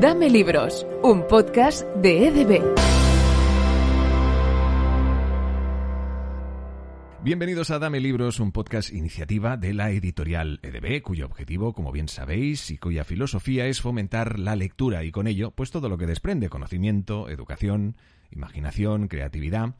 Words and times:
Dame 0.00 0.30
Libros, 0.30 0.86
un 1.02 1.26
podcast 1.26 1.84
de 1.96 2.28
EDB. 2.28 2.62
Bienvenidos 7.22 7.70
a 7.70 7.78
Dame 7.80 7.98
Libros, 8.00 8.38
un 8.38 8.52
podcast 8.52 8.92
iniciativa 8.92 9.56
de 9.56 9.74
la 9.74 9.90
editorial 9.90 10.60
EDB, 10.62 11.02
cuyo 11.02 11.26
objetivo, 11.26 11.72
como 11.72 11.90
bien 11.90 12.06
sabéis, 12.06 12.70
y 12.70 12.78
cuya 12.78 13.02
filosofía 13.02 13.66
es 13.66 13.80
fomentar 13.80 14.38
la 14.38 14.54
lectura 14.54 15.02
y 15.02 15.10
con 15.10 15.26
ello, 15.26 15.50
pues 15.50 15.72
todo 15.72 15.88
lo 15.88 15.98
que 15.98 16.06
desprende 16.06 16.48
conocimiento, 16.48 17.28
educación, 17.28 17.96
imaginación, 18.30 19.08
creatividad. 19.08 19.74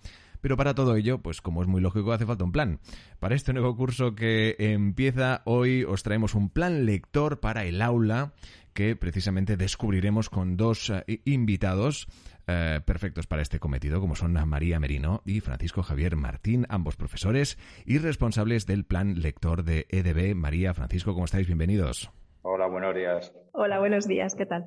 Pero 0.44 0.58
para 0.58 0.74
todo 0.74 0.94
ello, 0.94 1.22
pues 1.22 1.40
como 1.40 1.62
es 1.62 1.68
muy 1.68 1.80
lógico, 1.80 2.12
hace 2.12 2.26
falta 2.26 2.44
un 2.44 2.52
plan. 2.52 2.78
Para 3.18 3.34
este 3.34 3.54
nuevo 3.54 3.74
curso 3.78 4.14
que 4.14 4.56
empieza 4.58 5.40
hoy, 5.46 5.84
os 5.84 6.02
traemos 6.02 6.34
un 6.34 6.50
plan 6.50 6.84
lector 6.84 7.40
para 7.40 7.64
el 7.64 7.80
aula 7.80 8.34
que 8.74 8.94
precisamente 8.94 9.56
descubriremos 9.56 10.28
con 10.28 10.58
dos 10.58 10.90
eh, 10.90 11.22
invitados 11.24 12.08
eh, 12.46 12.82
perfectos 12.84 13.26
para 13.26 13.40
este 13.40 13.58
cometido, 13.58 14.02
como 14.02 14.16
son 14.16 14.34
María 14.46 14.78
Merino 14.78 15.22
y 15.24 15.40
Francisco 15.40 15.82
Javier 15.82 16.14
Martín, 16.14 16.66
ambos 16.68 16.96
profesores 16.96 17.56
y 17.86 17.96
responsables 17.96 18.66
del 18.66 18.84
plan 18.84 19.22
lector 19.22 19.64
de 19.64 19.86
EDB. 19.88 20.34
María, 20.34 20.74
Francisco, 20.74 21.14
¿cómo 21.14 21.24
estáis? 21.24 21.46
Bienvenidos. 21.46 22.10
Hola, 22.42 22.66
buenos 22.66 22.94
días. 22.94 23.32
Hola, 23.52 23.78
buenos 23.78 24.06
días, 24.06 24.34
¿qué 24.34 24.44
tal? 24.44 24.66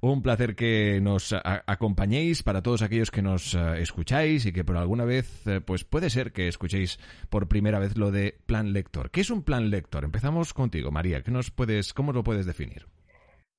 Un 0.00 0.22
placer 0.22 0.54
que 0.54 1.00
nos 1.00 1.34
acompañéis 1.66 2.42
para 2.42 2.62
todos 2.62 2.82
aquellos 2.82 3.10
que 3.10 3.22
nos 3.22 3.54
eh, 3.54 3.80
escucháis 3.80 4.46
y 4.46 4.52
que 4.52 4.64
por 4.64 4.76
alguna 4.76 5.04
vez, 5.04 5.46
eh, 5.46 5.60
pues 5.60 5.84
puede 5.84 6.10
ser 6.10 6.32
que 6.32 6.48
escuchéis 6.48 6.98
por 7.30 7.48
primera 7.48 7.78
vez 7.78 7.96
lo 7.96 8.10
de 8.10 8.38
plan 8.46 8.72
lector. 8.72 9.10
¿Qué 9.10 9.20
es 9.20 9.30
un 9.30 9.42
plan 9.42 9.70
lector? 9.70 10.04
Empezamos 10.04 10.54
contigo, 10.54 10.90
María. 10.90 11.22
¿Qué 11.22 11.30
nos 11.30 11.50
puedes, 11.50 11.92
¿Cómo 11.92 12.12
lo 12.12 12.22
puedes 12.22 12.46
definir? 12.46 12.86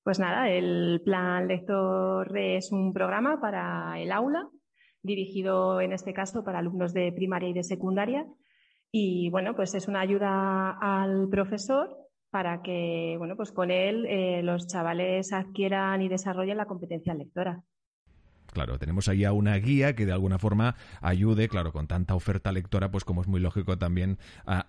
Pues 0.04 0.20
nada, 0.20 0.50
el 0.50 1.02
plan 1.04 1.48
lector 1.48 2.36
es 2.38 2.72
un 2.72 2.94
programa 2.94 3.40
para 3.42 4.00
el 4.00 4.12
aula, 4.12 4.50
dirigido 5.04 5.82
en 5.82 5.94
este 5.94 6.14
caso 6.14 6.44
para 6.44 6.60
alumnos 6.60 6.94
de 6.94 7.12
primaria 7.12 7.50
y 7.50 7.54
de 7.54 7.64
secundaria. 7.64 8.26
Y 8.92 9.30
bueno, 9.30 9.56
pues 9.56 9.76
es 9.76 9.88
una 9.88 10.02
ayuda 10.02 10.78
al 10.82 11.28
profesor 11.30 12.09
para 12.30 12.62
que, 12.62 13.16
bueno, 13.18 13.36
pues 13.36 13.52
con 13.52 13.72
él 13.72 14.06
eh, 14.06 14.42
los 14.44 14.68
chavales 14.68 15.34
adquieran 15.34 16.02
y 16.02 16.10
desarrollen 16.10 16.58
la 16.58 16.66
competencia 16.66 17.14
lectora. 17.14 17.64
Claro, 18.54 18.80
tenemos 18.80 19.08
ahí 19.08 19.26
a 19.26 19.32
una 19.32 19.56
guía 19.58 19.96
que 19.96 20.06
de 20.06 20.12
alguna 20.12 20.40
forma 20.40 20.76
ayude, 21.02 21.48
claro, 21.48 21.72
con 21.72 21.88
tanta 21.88 22.16
oferta 22.16 22.52
lectora, 22.52 22.90
pues 22.92 23.04
como 23.04 23.22
es 23.22 23.28
muy 23.28 23.40
lógico 23.40 23.78
también 23.78 24.18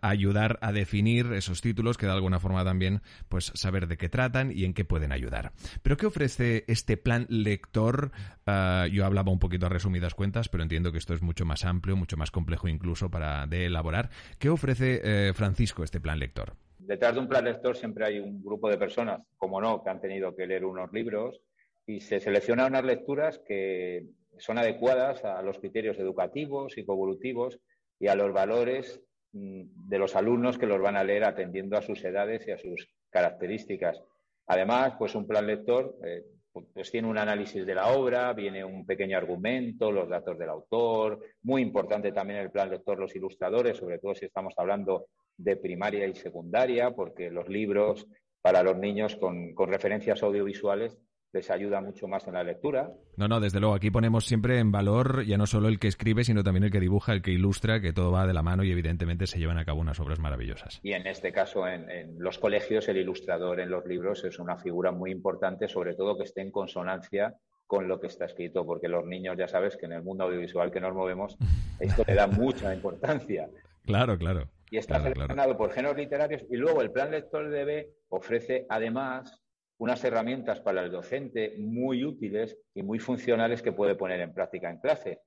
ayudar 0.02 0.58
a 0.60 0.72
definir 0.72 1.32
esos 1.32 1.60
títulos 1.60 1.96
que 1.96 2.06
de 2.06 2.12
alguna 2.12 2.40
forma 2.40 2.64
también 2.64 3.00
pues 3.28 3.52
saber 3.54 3.86
de 3.86 3.96
qué 3.96 4.08
tratan 4.08 4.52
y 4.54 4.64
en 4.64 4.74
qué 4.74 4.84
pueden 4.84 5.12
ayudar. 5.12 5.52
Pero 5.82 5.96
¿qué 5.96 6.06
ofrece 6.06 6.64
este 6.68 6.96
plan 6.96 7.26
lector? 7.30 8.12
Ah, 8.46 8.86
yo 8.90 9.06
hablaba 9.06 9.32
un 9.32 9.38
poquito 9.38 9.66
a 9.66 9.70
resumidas 9.70 10.14
cuentas, 10.14 10.48
pero 10.48 10.62
entiendo 10.62 10.92
que 10.92 10.98
esto 10.98 11.14
es 11.14 11.22
mucho 11.22 11.46
más 11.46 11.64
amplio, 11.64 11.96
mucho 11.96 12.16
más 12.16 12.30
complejo 12.30 12.68
incluso 12.68 13.10
para 13.10 13.46
de 13.46 13.66
elaborar. 13.66 14.10
¿Qué 14.38 14.50
ofrece 14.50 15.00
eh, 15.02 15.32
Francisco 15.32 15.84
este 15.84 16.00
plan 16.00 16.18
lector? 16.18 16.54
Detrás 16.86 17.14
de 17.14 17.20
un 17.20 17.28
plan 17.28 17.44
lector 17.44 17.76
siempre 17.76 18.04
hay 18.04 18.18
un 18.18 18.42
grupo 18.42 18.68
de 18.68 18.78
personas, 18.78 19.22
como 19.36 19.60
no, 19.60 19.82
que 19.82 19.90
han 19.90 20.00
tenido 20.00 20.34
que 20.34 20.46
leer 20.46 20.64
unos 20.64 20.92
libros 20.92 21.40
y 21.86 22.00
se 22.00 22.20
seleccionan 22.20 22.72
unas 22.72 22.84
lecturas 22.84 23.38
que 23.46 24.06
son 24.38 24.58
adecuadas 24.58 25.24
a 25.24 25.42
los 25.42 25.58
criterios 25.58 25.98
educativos, 25.98 26.72
psicoevolutivos 26.72 27.58
y 27.98 28.08
a 28.08 28.14
los 28.14 28.32
valores 28.32 29.02
mm, 29.32 29.88
de 29.88 29.98
los 29.98 30.16
alumnos 30.16 30.58
que 30.58 30.66
los 30.66 30.80
van 30.80 30.96
a 30.96 31.04
leer 31.04 31.24
atendiendo 31.24 31.76
a 31.76 31.82
sus 31.82 32.02
edades 32.04 32.46
y 32.46 32.52
a 32.52 32.58
sus 32.58 32.88
características. 33.10 34.00
Además, 34.46 34.94
pues 34.98 35.14
un 35.14 35.26
plan 35.26 35.46
lector 35.46 35.96
eh, 36.04 36.24
pues 36.52 36.90
tiene 36.90 37.08
un 37.08 37.18
análisis 37.18 37.64
de 37.64 37.74
la 37.74 37.92
obra, 37.92 38.32
viene 38.32 38.64
un 38.64 38.84
pequeño 38.84 39.16
argumento, 39.16 39.92
los 39.92 40.08
datos 40.08 40.36
del 40.36 40.48
autor, 40.48 41.20
muy 41.42 41.62
importante 41.62 42.10
también 42.12 42.40
el 42.40 42.50
plan 42.50 42.70
lector 42.70 42.98
los 42.98 43.14
ilustradores, 43.14 43.76
sobre 43.76 43.98
todo 43.98 44.14
si 44.14 44.26
estamos 44.26 44.54
hablando 44.56 45.06
de 45.42 45.56
primaria 45.56 46.06
y 46.06 46.14
secundaria, 46.14 46.90
porque 46.90 47.30
los 47.30 47.48
libros 47.48 48.06
para 48.42 48.62
los 48.62 48.76
niños 48.76 49.16
con, 49.16 49.54
referencias 49.68 50.22
audiovisuales 50.22 50.98
les 51.32 51.48
ayuda 51.50 51.80
mucho 51.80 52.08
más 52.08 52.26
en 52.26 52.34
la 52.34 52.42
lectura. 52.42 52.90
No, 53.16 53.28
no, 53.28 53.38
desde 53.38 53.60
luego, 53.60 53.74
aquí 53.74 53.90
ponemos 53.90 54.26
siempre 54.26 54.58
en 54.58 54.72
valor 54.72 55.24
ya 55.24 55.36
no 55.36 55.46
solo 55.46 55.68
el 55.68 55.78
que 55.78 55.86
escribe, 55.86 56.24
sino 56.24 56.42
también 56.42 56.64
el 56.64 56.72
que 56.72 56.80
dibuja, 56.80 57.12
el 57.12 57.22
que 57.22 57.30
ilustra, 57.30 57.80
que 57.80 57.92
todo 57.92 58.10
va 58.10 58.26
de 58.26 58.32
la 58.32 58.42
mano 58.42 58.64
y 58.64 58.72
evidentemente 58.72 59.28
se 59.28 59.38
llevan 59.38 59.58
a 59.58 59.64
cabo 59.64 59.80
unas 59.80 60.00
obras 60.00 60.18
maravillosas. 60.18 60.80
Y 60.82 60.92
en 60.92 61.06
este 61.06 61.30
caso, 61.32 61.68
en, 61.68 61.88
en 61.88 62.18
los 62.18 62.38
colegios, 62.38 62.88
el 62.88 62.96
ilustrador 62.96 63.60
en 63.60 63.70
los 63.70 63.86
libros 63.86 64.24
es 64.24 64.40
una 64.40 64.56
figura 64.56 64.90
muy 64.90 65.12
importante, 65.12 65.68
sobre 65.68 65.94
todo 65.94 66.16
que 66.16 66.24
esté 66.24 66.40
en 66.40 66.50
consonancia 66.50 67.36
con 67.70 67.86
lo 67.86 68.00
que 68.00 68.08
está 68.08 68.24
escrito, 68.24 68.66
porque 68.66 68.88
los 68.88 69.06
niños 69.06 69.36
ya 69.38 69.46
sabes 69.46 69.76
que 69.76 69.86
en 69.86 69.92
el 69.92 70.02
mundo 70.02 70.24
audiovisual 70.24 70.72
que 70.72 70.80
nos 70.80 70.92
movemos, 70.92 71.36
esto 71.78 72.02
le 72.04 72.14
da 72.14 72.26
mucha 72.26 72.74
importancia. 72.74 73.48
Claro, 73.82 74.18
claro. 74.18 74.46
Y 74.70 74.78
está 74.78 75.00
seleccionado 75.00 75.56
por 75.56 75.72
géneros 75.72 75.96
literarios 75.96 76.44
y 76.48 76.56
luego 76.56 76.80
el 76.80 76.92
plan 76.92 77.10
lector 77.10 77.50
de 77.50 77.64
B 77.64 77.90
ofrece 78.08 78.66
además 78.68 79.42
unas 79.78 80.04
herramientas 80.04 80.60
para 80.60 80.82
el 80.82 80.92
docente 80.92 81.56
muy 81.58 82.04
útiles 82.04 82.56
y 82.74 82.82
muy 82.82 82.98
funcionales 82.98 83.62
que 83.62 83.72
puede 83.72 83.94
poner 83.94 84.20
en 84.20 84.32
práctica 84.32 84.70
en 84.70 84.78
clase 84.78 85.20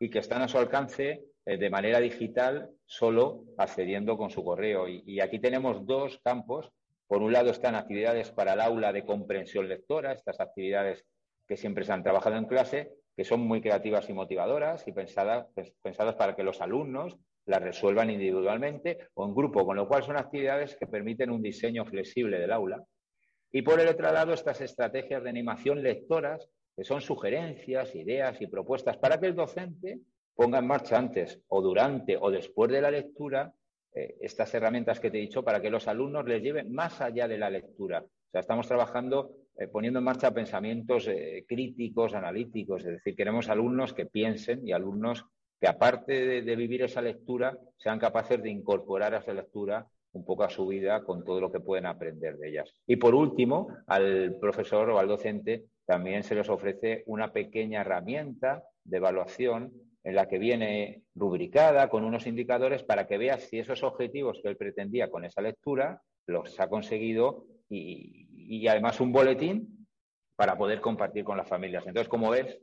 y 0.00 0.10
que 0.10 0.18
están 0.18 0.42
a 0.42 0.48
su 0.48 0.58
alcance 0.58 1.24
eh, 1.46 1.56
de 1.56 1.70
manera 1.70 2.00
digital 2.00 2.70
solo 2.86 3.44
accediendo 3.56 4.16
con 4.18 4.30
su 4.30 4.42
correo. 4.44 4.88
Y, 4.88 5.20
aquí 5.20 5.38
tenemos 5.38 5.86
dos 5.86 6.20
campos. 6.24 6.70
Por 7.06 7.22
un 7.22 7.32
lado 7.32 7.50
están 7.50 7.74
actividades 7.74 8.30
para 8.30 8.54
el 8.54 8.60
aula 8.60 8.92
de 8.92 9.04
comprensión 9.04 9.68
lectora, 9.68 10.12
estas 10.12 10.40
actividades 10.40 11.04
que 11.46 11.56
siempre 11.56 11.84
se 11.84 11.92
han 11.92 12.02
trabajado 12.02 12.36
en 12.36 12.46
clase, 12.46 12.92
que 13.16 13.24
son 13.24 13.40
muy 13.40 13.60
creativas 13.60 14.08
y 14.08 14.12
motivadoras 14.12 14.86
y 14.86 14.92
pensadas, 14.92 15.46
pensadas 15.82 16.14
para 16.14 16.36
que 16.36 16.44
los 16.44 16.60
alumnos 16.60 17.16
las 17.50 17.62
resuelvan 17.62 18.10
individualmente 18.10 19.08
o 19.14 19.26
en 19.26 19.34
grupo, 19.34 19.66
con 19.66 19.76
lo 19.76 19.88
cual 19.88 20.04
son 20.04 20.16
actividades 20.16 20.76
que 20.76 20.86
permiten 20.86 21.30
un 21.30 21.42
diseño 21.42 21.84
flexible 21.84 22.38
del 22.38 22.52
aula. 22.52 22.82
Y 23.50 23.62
por 23.62 23.80
el 23.80 23.88
otro 23.88 24.12
lado, 24.12 24.32
estas 24.32 24.60
estrategias 24.60 25.22
de 25.22 25.30
animación 25.30 25.82
lectoras, 25.82 26.48
que 26.76 26.84
son 26.84 27.00
sugerencias, 27.00 27.94
ideas 27.96 28.40
y 28.40 28.46
propuestas 28.46 28.96
para 28.98 29.18
que 29.18 29.26
el 29.26 29.34
docente 29.34 29.98
ponga 30.34 30.60
en 30.60 30.66
marcha 30.68 30.96
antes 30.96 31.40
o 31.48 31.60
durante 31.60 32.16
o 32.16 32.30
después 32.30 32.70
de 32.70 32.80
la 32.80 32.90
lectura 32.90 33.52
eh, 33.92 34.16
estas 34.20 34.54
herramientas 34.54 35.00
que 35.00 35.10
te 35.10 35.18
he 35.18 35.20
dicho 35.20 35.42
para 35.42 35.60
que 35.60 35.70
los 35.70 35.88
alumnos 35.88 36.24
les 36.26 36.40
lleven 36.40 36.72
más 36.72 37.00
allá 37.00 37.26
de 37.26 37.36
la 37.36 37.50
lectura. 37.50 37.98
O 37.98 38.30
sea, 38.30 38.42
estamos 38.42 38.68
trabajando 38.68 39.34
eh, 39.58 39.66
poniendo 39.66 39.98
en 39.98 40.04
marcha 40.04 40.30
pensamientos 40.30 41.08
eh, 41.08 41.44
críticos, 41.48 42.14
analíticos, 42.14 42.84
es 42.84 42.92
decir, 42.92 43.16
queremos 43.16 43.48
alumnos 43.48 43.92
que 43.92 44.06
piensen 44.06 44.66
y 44.66 44.70
alumnos 44.70 45.26
que 45.60 45.68
aparte 45.68 46.42
de, 46.42 46.56
vivir 46.56 46.82
esa 46.82 47.02
lectura, 47.02 47.56
sean 47.76 47.98
capaces 47.98 48.42
de 48.42 48.50
incorporar 48.50 49.14
a 49.14 49.18
esa 49.18 49.34
lectura 49.34 49.86
un 50.12 50.24
poco 50.24 50.42
a 50.42 50.50
su 50.50 50.66
vida 50.66 51.04
con 51.04 51.22
todo 51.22 51.40
lo 51.40 51.52
que 51.52 51.60
pueden 51.60 51.86
aprender 51.86 52.38
de 52.38 52.48
ellas. 52.48 52.72
Y 52.86 52.96
por 52.96 53.14
último, 53.14 53.68
al 53.86 54.38
profesor 54.40 54.88
o 54.88 54.98
al 54.98 55.06
docente 55.06 55.66
también 55.84 56.24
se 56.24 56.34
les 56.34 56.48
ofrece 56.48 57.04
una 57.06 57.32
pequeña 57.32 57.82
herramienta 57.82 58.64
de 58.84 58.96
evaluación 58.96 59.72
en 60.02 60.14
la 60.14 60.26
que 60.26 60.38
viene 60.38 61.02
rubricada 61.14 61.90
con 61.90 62.04
unos 62.04 62.26
indicadores 62.26 62.82
para 62.82 63.06
que 63.06 63.18
veas 63.18 63.42
si 63.42 63.58
esos 63.58 63.82
objetivos 63.82 64.40
que 64.42 64.48
él 64.48 64.56
pretendía 64.56 65.10
con 65.10 65.26
esa 65.26 65.42
lectura 65.42 66.00
los 66.26 66.58
ha 66.58 66.68
conseguido 66.68 67.44
y, 67.68 68.26
y 68.32 68.66
además 68.66 68.98
un 69.00 69.12
boletín 69.12 69.86
para 70.36 70.56
poder 70.56 70.80
compartir 70.80 71.22
con 71.22 71.36
las 71.36 71.46
familias. 71.46 71.86
Entonces, 71.86 72.08
como 72.08 72.30
ves, 72.30 72.58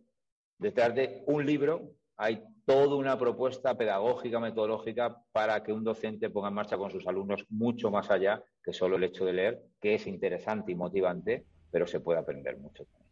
detrás 0.57 0.95
de 0.95 1.23
un 1.27 1.45
libro 1.45 1.91
hay 2.17 2.43
toda 2.65 2.95
una 2.95 3.17
propuesta 3.17 3.77
pedagógica, 3.77 4.39
metodológica, 4.39 5.21
para 5.31 5.63
que 5.63 5.71
un 5.71 5.83
docente 5.83 6.29
ponga 6.29 6.49
en 6.49 6.55
marcha 6.55 6.77
con 6.77 6.91
sus 6.91 7.07
alumnos 7.07 7.45
mucho 7.49 7.89
más 7.91 8.09
allá 8.09 8.43
que 8.63 8.73
solo 8.73 8.97
el 8.97 9.03
hecho 9.03 9.23
de 9.23 9.33
leer, 9.33 9.61
que 9.79 9.95
es 9.95 10.07
interesante 10.07 10.71
y 10.71 10.75
motivante, 10.75 11.45
pero 11.71 11.87
se 11.87 11.99
puede 11.99 12.19
aprender 12.19 12.57
mucho 12.57 12.83
también. 12.85 13.06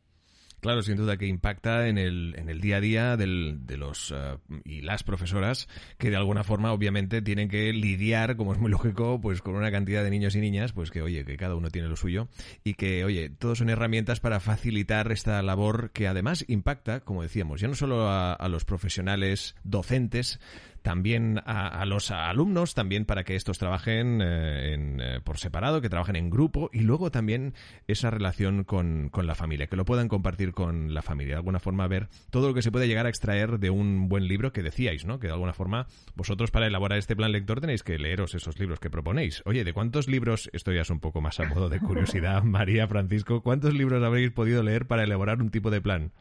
Claro, 0.61 0.81
sin 0.81 0.95
duda 0.95 1.17
que 1.17 1.27
impacta 1.27 1.87
en 1.87 1.97
el, 1.97 2.33
en 2.37 2.49
el 2.49 2.59
día 2.59 2.77
a 2.77 2.81
día 2.81 3.17
del, 3.17 3.65
de 3.65 3.77
los 3.77 4.13
eh, 4.15 4.37
y 4.63 4.81
las 4.81 5.03
profesoras 5.03 5.67
que 5.97 6.09
de 6.09 6.15
alguna 6.15 6.43
forma 6.43 6.71
obviamente 6.71 7.21
tienen 7.21 7.49
que 7.49 7.71
lidiar, 7.71 8.35
como 8.35 8.53
es 8.53 8.59
muy 8.59 8.71
lógico, 8.71 9.19
pues 9.21 9.41
con 9.41 9.55
una 9.55 9.71
cantidad 9.71 10.03
de 10.03 10.09
niños 10.09 10.35
y 10.35 10.41
niñas, 10.41 10.73
pues 10.73 10.89
que 10.89 11.01
oye, 11.01 11.23
que 11.23 11.37
cada 11.37 11.55
uno 11.55 11.69
tiene 11.69 11.87
lo 11.87 11.95
suyo 11.95 12.27
y 12.63 12.73
que 12.73 13.05
oye, 13.05 13.29
todos 13.29 13.59
son 13.59 13.69
herramientas 13.69 14.19
para 14.19 14.39
facilitar 14.39 15.11
esta 15.11 15.41
labor 15.43 15.91
que 15.91 16.07
además 16.07 16.45
impacta, 16.47 17.01
como 17.01 17.21
decíamos, 17.21 17.61
ya 17.61 17.67
no 17.67 17.75
solo 17.75 18.09
a 18.09 18.47
los 18.49 18.65
profesionales 18.65 19.55
docentes, 19.63 20.39
también 20.85 21.41
a, 21.47 21.83
los 21.87 22.11
alumnos, 22.11 22.75
también 22.75 23.05
para 23.05 23.23
que 23.23 23.35
estos 23.35 23.57
trabajen 23.57 24.19
eh, 24.21 25.19
por 25.23 25.39
separado, 25.39 25.81
que 25.81 25.89
trabajen 25.89 26.15
en 26.15 26.29
grupo 26.29 26.69
y 26.71 26.81
luego 26.81 27.09
también 27.09 27.55
esa 27.87 28.11
relación 28.11 28.63
con, 28.63 29.09
con 29.09 29.25
la 29.25 29.33
familia, 29.33 29.65
que 29.65 29.77
lo 29.77 29.83
puedan 29.83 30.09
compartir 30.09 30.53
con 30.53 30.93
la 30.93 31.01
familia. 31.01 31.33
De 31.33 31.37
alguna 31.37 31.59
forma 31.59 31.87
ver 31.87 32.09
todo 32.29 32.49
lo 32.49 32.53
que 32.53 32.61
se 32.61 32.71
puede 32.71 32.87
llegar 32.87 33.07
a 33.07 33.09
extraer 33.09 33.57
de 33.57 33.71
un 33.71 34.09
buen 34.09 34.27
libro 34.27 34.53
que 34.53 34.61
decíais, 34.61 35.05
¿no? 35.05 35.17
Que 35.17 35.25
de 35.25 35.33
alguna 35.33 35.53
forma 35.53 35.87
vosotros 36.13 36.51
para 36.51 36.67
elaborar 36.67 36.99
este 36.99 37.15
plan 37.15 37.31
lector 37.31 37.61
tenéis 37.61 37.81
que 37.81 37.97
leeros 37.97 38.35
esos 38.35 38.59
libros 38.59 38.79
que 38.79 38.91
proponéis. 38.91 39.41
Oye, 39.45 39.63
¿de 39.63 39.73
cuántos 39.73 40.07
libros, 40.07 40.51
esto 40.53 40.71
ya 40.71 40.81
es 40.81 40.91
un 40.91 40.99
poco 40.99 41.19
más 41.19 41.39
a 41.39 41.45
modo 41.45 41.67
de 41.67 41.79
curiosidad, 41.79 42.43
María, 42.43 42.87
Francisco, 42.87 43.41
cuántos 43.41 43.73
libros 43.73 44.03
habréis 44.03 44.29
podido 44.29 44.61
leer 44.61 44.85
para 44.85 45.03
elaborar 45.03 45.41
un 45.41 45.49
tipo 45.49 45.71
de 45.71 45.81
plan? 45.81 46.11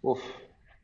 Uf, 0.00 0.18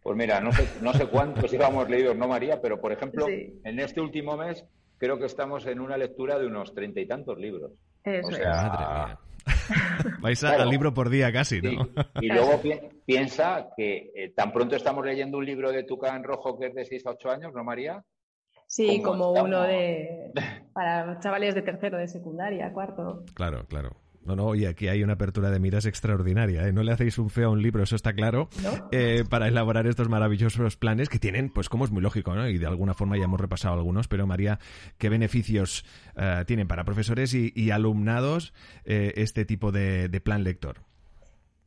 pues 0.05 0.19
mira, 0.19 0.39
no 0.39 0.53
sé, 0.53 0.69
no 0.83 0.93
sé 0.93 1.07
cuántos 1.07 1.51
íbamos 1.51 1.89
leídos, 1.89 2.15
¿no, 2.15 2.29
María? 2.29 2.61
Pero, 2.61 2.79
por 2.79 2.93
ejemplo, 2.93 3.27
en 3.27 3.81
este 3.81 4.03
último 4.03 4.37
mes 4.37 4.63
creo 4.99 5.19
que 5.19 5.25
estamos 5.25 5.67
en 5.67 5.81
una 5.81 5.97
lectura 5.97 6.39
de 6.39 6.47
unos 6.47 6.75
treinta 6.75 7.01
y 7.01 7.07
tantos 7.07 7.39
libros. 7.39 7.73
o 8.05 8.31
sea, 8.31 8.51
Madre 8.51 8.87
mía. 8.87 9.19
Vais 10.21 10.45
al 10.45 10.69
libro 10.69 10.93
por 10.93 11.09
día 11.09 11.33
casi, 11.33 11.63
¿no? 11.63 11.89
Y 12.21 12.29
luego 12.29 12.61
piensa 13.07 13.71
que 13.75 14.13
eh, 14.15 14.35
tan 14.37 14.53
pronto 14.53 14.77
estamos 14.77 15.07
leyendo 15.07 15.39
un 15.39 15.47
libro 15.47 15.73
de 15.73 15.85
Tucán 15.85 16.23
Rojo 16.23 16.59
que 16.59 16.67
es 16.67 16.75
de 16.75 16.85
6 16.85 17.07
a 17.07 17.11
8 17.13 17.31
años, 17.31 17.55
¿no, 17.55 17.65
María? 17.65 18.05
Sí, 18.67 19.01
como 19.01 19.33
uno 19.33 19.63
de 19.63 20.33
para 20.75 21.19
chavales 21.21 21.55
de 21.55 21.63
tercero, 21.63 21.97
de 21.97 22.09
secundaria, 22.09 22.71
cuarto. 22.75 23.25
Claro, 23.33 23.65
claro. 23.69 24.04
No, 24.25 24.37
no, 24.37 24.55
y 24.55 24.65
aquí 24.65 24.89
hay 24.89 25.03
una 25.03 25.15
apertura 25.15 25.51
de 25.51 25.61
miras 25.61 25.85
extraordinaria. 25.85 26.67
¿eh? 26.67 26.73
No 26.73 26.83
le 26.83 26.93
hacéis 26.93 27.19
un 27.19 27.29
feo 27.29 27.49
a 27.49 27.53
un 27.53 27.63
libro, 27.63 27.83
eso 27.83 27.95
está 27.95 28.15
claro, 28.15 28.49
eh, 28.91 29.25
para 29.29 29.49
elaborar 29.49 29.87
estos 29.87 30.09
maravillosos 30.09 30.77
planes 30.77 31.11
que 31.11 31.19
tienen, 31.19 31.51
pues 31.51 31.69
como 31.69 31.85
es 31.85 31.91
muy 31.91 32.03
lógico, 32.03 32.35
¿no? 32.35 32.49
Y 32.49 32.57
de 32.57 32.67
alguna 32.67 32.95
forma 32.95 33.19
ya 33.19 33.25
hemos 33.25 33.41
repasado 33.41 33.75
algunos, 33.75 34.09
pero 34.09 34.27
María, 34.27 34.59
¿qué 34.97 35.11
beneficios 35.11 35.85
eh, 36.17 36.45
tienen 36.47 36.67
para 36.67 36.85
profesores 36.85 37.35
y, 37.35 37.71
alumnados 37.75 38.55
este 38.85 39.45
tipo 39.45 39.73
de, 39.73 40.09
plan 40.23 40.45
lector? 40.45 40.77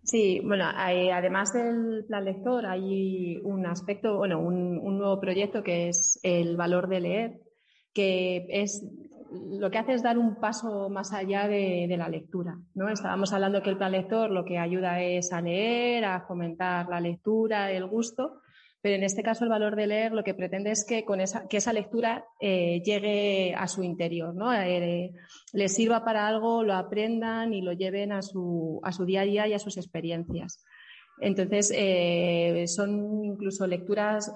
Sí, 0.03 0.39
bueno, 0.43 0.65
además 0.73 1.51
del 1.51 2.05
plan 2.07 2.23
lector 2.23 2.65
hay 2.65 3.39
un 3.43 3.65
aspecto, 3.65 4.17
bueno, 4.17 4.39
un, 4.39 4.97
nuevo 4.97 5.19
proyecto 5.19 5.63
que 5.63 5.89
es 5.89 6.19
el 6.23 6.55
valor 6.55 6.87
de 6.87 7.01
leer, 7.01 7.41
que 7.93 8.45
es 8.49 8.85
lo 9.31 9.69
que 9.71 9.77
hace 9.77 9.93
es 9.93 10.03
dar 10.03 10.17
un 10.17 10.35
paso 10.35 10.89
más 10.89 11.13
allá 11.13 11.47
de, 11.47 11.93
la 11.97 12.09
lectura. 12.09 12.57
¿no? 12.75 12.89
Estábamos 12.89 13.33
hablando 13.33 13.61
que 13.61 13.69
el 13.69 13.77
plan 13.77 13.91
lector 13.91 14.29
lo 14.29 14.45
que 14.45 14.57
ayuda 14.57 15.01
es 15.01 15.31
a 15.33 15.41
leer, 15.41 16.05
a 16.05 16.21
fomentar 16.21 16.87
la 16.89 16.99
lectura, 16.99 17.71
el 17.71 17.85
gusto, 17.87 18.41
pero 18.81 18.95
en 18.95 19.03
este 19.03 19.23
caso 19.23 19.43
el 19.43 19.49
valor 19.49 19.75
de 19.75 19.87
leer 19.87 20.11
lo 20.13 20.23
que 20.23 20.33
pretende 20.33 20.71
es 20.71 20.85
que, 20.85 21.03
con 21.03 21.19
esa, 21.19 21.47
que 21.47 21.57
esa 21.57 21.73
lectura 21.73 22.25
eh, 22.39 22.81
llegue 22.85 23.55
a 23.55 23.67
su 23.67 23.83
interior, 23.83 24.35
¿no? 24.35 24.53
Eh, 24.53 25.11
sirva 25.67 26.05
para 26.05 26.27
algo, 26.27 26.63
lo 26.63 26.73
aprendan 26.73 27.53
y 27.53 27.61
lo 27.61 27.73
lleven 27.73 28.11
a 28.11 28.21
su, 28.21 28.79
a 28.83 28.91
su 28.91 29.05
día 29.05 29.21
a 29.21 29.25
día 29.25 29.47
y 29.47 29.53
a 29.53 29.59
sus 29.59 29.77
experiencias. 29.77 30.63
Entonces, 31.19 31.73
eh, 31.75 32.65
son 32.67 33.25
incluso 33.25 33.65
lecturas 33.65 34.33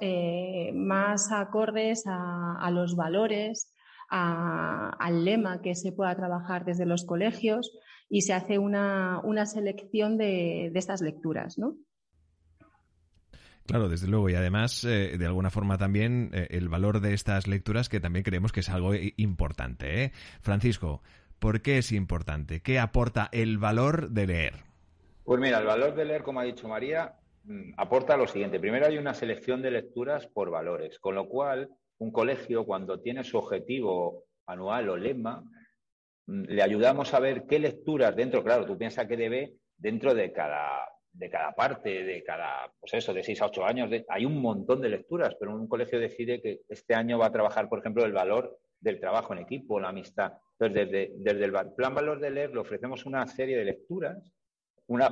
más 0.73 1.31
acordes 1.31 2.03
a, 2.07 2.69
los 2.71 2.95
valores, 2.95 3.71
al 4.11 5.23
lema 5.23 5.61
que 5.61 5.73
se 5.75 5.91
pueda 5.91 6.15
trabajar 6.15 6.65
desde 6.65 6.85
los 6.85 7.05
colegios 7.05 7.71
y 8.09 8.21
se 8.21 8.33
hace 8.33 8.59
una, 8.59 9.21
selección 9.45 10.17
de, 10.17 10.67
estas 10.75 11.01
lecturas, 11.01 11.57
¿no? 11.57 11.77
Claro, 13.65 13.87
desde 13.87 14.07
luego. 14.07 14.29
Y 14.29 14.35
además, 14.35 14.83
eh, 14.83 15.17
de 15.17 15.25
alguna 15.25 15.49
forma 15.49 15.77
también, 15.77 16.31
eh, 16.33 16.47
el 16.51 16.67
valor 16.67 16.99
de 16.99 17.13
estas 17.13 17.47
lecturas 17.47 17.87
que 17.87 18.01
también 18.01 18.23
creemos 18.23 18.51
que 18.51 18.59
es 18.59 18.69
algo 18.69 18.93
importante. 19.15 20.03
¿eh? 20.03 20.11
Francisco, 20.41 21.01
¿por 21.39 21.61
qué 21.61 21.77
es 21.77 21.93
importante? 21.93 22.59
¿Qué 22.59 22.79
aporta 22.79 23.29
el 23.31 23.59
valor 23.59 24.09
de 24.09 24.27
leer? 24.27 24.53
Pues 25.23 25.39
mira, 25.39 25.59
el 25.59 25.67
valor 25.67 25.95
de 25.95 26.03
leer, 26.03 26.23
como 26.23 26.41
ha 26.41 26.43
dicho 26.43 26.67
María, 26.67 27.13
mm, 27.45 27.75
aporta 27.77 28.17
lo 28.17 28.27
siguiente. 28.27 28.59
Primero 28.59 28.87
hay 28.87 28.97
una 28.97 29.13
selección 29.13 29.61
de 29.61 29.71
lecturas 29.71 30.27
por 30.27 30.49
valores, 30.49 30.99
con 30.99 31.15
lo 31.15 31.29
cual 31.29 31.69
un 32.01 32.11
colegio, 32.11 32.65
cuando 32.65 32.99
tiene 32.99 33.23
su 33.23 33.37
objetivo 33.37 34.25
anual 34.47 34.89
o 34.89 34.97
lema, 34.97 35.43
mm, 36.27 36.43
le 36.47 36.63
ayudamos 36.63 37.13
a 37.13 37.19
ver 37.19 37.45
qué 37.47 37.59
lecturas 37.59 38.15
dentro, 38.15 38.43
claro, 38.43 38.65
tú 38.65 38.77
piensas 38.77 39.07
que 39.07 39.17
debe 39.17 39.53
dentro 39.77 40.13
de 40.13 40.31
cada, 40.31 40.87
de 41.11 41.29
cada 41.29 41.51
parte, 41.53 42.03
de 42.03 42.23
cada, 42.23 42.71
pues 42.79 42.95
eso, 42.95 43.13
de 43.13 43.23
6 43.23 43.41
a 43.41 43.45
8 43.45 43.65
años, 43.65 43.89
hay 44.09 44.25
un 44.25 44.41
montón 44.41 44.81
de 44.81 44.89
lecturas, 44.89 45.35
pero 45.39 45.55
un 45.55 45.67
colegio 45.67 45.99
decide 45.99 46.41
que 46.41 46.61
este 46.69 46.95
año 46.95 47.19
va 47.19 47.27
a 47.27 47.31
trabajar, 47.31 47.69
por 47.69 47.79
ejemplo, 47.79 48.03
el 48.03 48.13
valor 48.13 48.57
del 48.79 48.99
trabajo 48.99 49.33
en 49.33 49.39
equipo, 49.39 49.79
la 49.79 49.89
amistad. 49.89 50.33
Entonces, 50.59 50.89
desde, 50.89 51.13
desde 51.17 51.45
el 51.45 51.73
plan 51.75 51.93
Valor 51.93 52.19
de 52.19 52.31
Leer 52.31 52.51
le 52.51 52.59
ofrecemos 52.59 53.05
una 53.05 53.27
serie 53.27 53.57
de 53.57 53.65
lecturas 53.65 54.17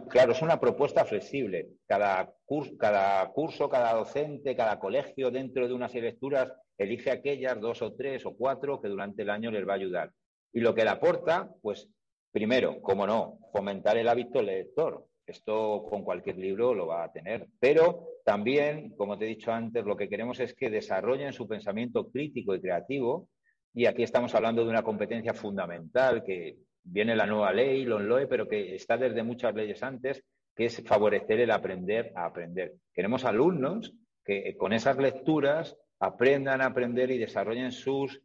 claro, 0.10 0.32
es 0.32 0.42
una 0.42 0.60
propuesta 0.60 1.06
flexible. 1.06 1.70
Cada 1.88 2.34
curso, 2.46 2.78
cada 2.78 3.28
curso, 3.32 3.70
cada 3.70 3.94
docente, 3.94 4.56
cada 4.56 4.80
colegio 4.80 5.32
dentro 5.32 5.68
de 5.68 5.74
unas 5.74 5.94
lecturas 5.94 6.54
elige 6.80 7.12
aquellas 7.12 7.60
dos 7.60 7.82
o 7.82 7.94
tres 7.94 8.26
o 8.26 8.36
cuatro 8.36 8.82
que 8.82 8.88
durante 8.88 9.22
el 9.22 9.30
año 9.30 9.52
les 9.52 9.68
va 9.68 9.74
a 9.74 9.76
ayudar. 9.76 10.12
Y 10.54 10.62
lo 10.62 10.74
que 10.74 10.84
le 10.84 10.90
aporta, 10.90 11.52
pues, 11.62 11.88
primero, 12.32 12.82
como 12.82 13.06
no, 13.06 13.38
fomentar 13.54 13.98
el 13.98 14.08
hábito 14.08 14.42
lector. 14.42 15.06
Esto 15.28 15.86
con 15.88 16.04
cualquier 16.04 16.38
libro 16.38 16.74
lo 16.74 16.88
va 16.88 17.04
a 17.04 17.12
tener. 17.12 17.48
Pero 17.60 18.08
también, 18.26 18.96
como 18.96 19.18
te 19.18 19.26
he 19.26 19.28
dicho 19.28 19.52
antes, 19.52 19.86
lo 19.86 19.96
que 19.96 20.10
queremos 20.10 20.40
es 20.40 20.56
que 20.56 20.72
desarrollen 20.72 21.34
su 21.34 21.48
pensamiento 21.48 22.10
crítico 22.10 22.56
y 22.56 22.62
creativo. 22.62 23.30
Y 23.74 23.86
aquí 23.86 24.02
estamos 24.02 24.34
hablando 24.34 24.64
de 24.64 24.72
una 24.72 24.82
competencia 24.82 25.34
fundamental 25.36 26.24
que 26.24 26.58
viene 26.82 27.16
la 27.16 27.28
nueva 27.28 27.54
ley, 27.54 27.86
LONLOE, 27.86 28.26
pero 28.26 28.48
que 28.48 28.74
está 28.74 28.98
desde 28.98 29.22
muchas 29.22 29.54
leyes 29.54 29.84
antes, 29.84 30.24
que 30.56 30.66
es 30.66 30.82
favorecer 30.84 31.42
el 31.42 31.52
aprender 31.52 32.12
a 32.16 32.26
aprender. 32.26 32.74
Queremos 32.92 33.26
alumnos 33.26 33.94
que 34.26 34.56
con 34.58 34.74
esas 34.74 34.98
lecturas 34.98 35.78
aprendan 36.00 36.62
a 36.62 36.68
aprender 36.68 37.12
y 37.12 37.18
desarrollen 37.18 37.72
sus 37.72 38.22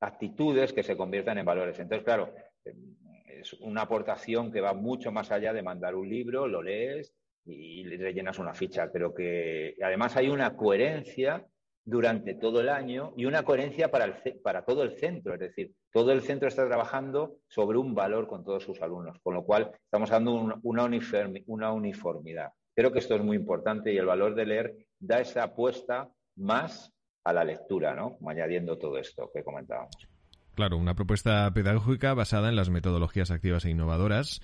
actitudes 0.00 0.72
que 0.72 0.82
se 0.82 0.96
conviertan 0.96 1.38
en 1.38 1.46
valores. 1.46 1.78
Entonces, 1.78 2.04
claro, 2.04 2.34
es 3.26 3.52
una 3.54 3.82
aportación 3.82 4.52
que 4.52 4.60
va 4.60 4.74
mucho 4.74 5.12
más 5.12 5.30
allá 5.30 5.52
de 5.52 5.62
mandar 5.62 5.94
un 5.94 6.08
libro, 6.08 6.46
lo 6.46 6.62
lees 6.62 7.14
y 7.44 7.84
le 7.84 7.96
rellenas 7.96 8.38
una 8.38 8.54
ficha. 8.54 8.90
Creo 8.90 9.14
que 9.14 9.76
además 9.82 10.16
hay 10.16 10.28
una 10.28 10.56
coherencia 10.56 11.46
durante 11.86 12.34
todo 12.34 12.60
el 12.60 12.70
año 12.70 13.12
y 13.16 13.26
una 13.26 13.42
coherencia 13.42 13.90
para, 13.90 14.06
el, 14.06 14.40
para 14.40 14.64
todo 14.64 14.82
el 14.82 14.96
centro. 14.98 15.34
Es 15.34 15.40
decir, 15.40 15.74
todo 15.92 16.12
el 16.12 16.22
centro 16.22 16.48
está 16.48 16.66
trabajando 16.66 17.38
sobre 17.48 17.78
un 17.78 17.94
valor 17.94 18.26
con 18.26 18.44
todos 18.44 18.62
sus 18.62 18.80
alumnos, 18.80 19.18
con 19.22 19.34
lo 19.34 19.44
cual 19.44 19.70
estamos 19.84 20.10
dando 20.10 20.60
una 20.62 21.72
uniformidad. 21.72 22.52
Creo 22.74 22.92
que 22.92 22.98
esto 22.98 23.14
es 23.14 23.22
muy 23.22 23.36
importante 23.36 23.92
y 23.92 23.98
el 23.98 24.06
valor 24.06 24.34
de 24.34 24.46
leer 24.46 24.76
da 24.98 25.20
esa 25.20 25.44
apuesta 25.44 26.10
más 26.36 26.93
a 27.24 27.32
la 27.32 27.44
lectura, 27.44 27.94
¿no? 27.94 28.18
Añadiendo 28.26 28.78
todo 28.78 28.98
esto 28.98 29.30
que 29.32 29.42
comentábamos. 29.42 30.08
Claro, 30.54 30.76
una 30.76 30.94
propuesta 30.94 31.50
pedagógica 31.52 32.14
basada 32.14 32.48
en 32.48 32.56
las 32.56 32.70
metodologías 32.70 33.32
activas 33.32 33.64
e 33.64 33.70
innovadoras 33.70 34.40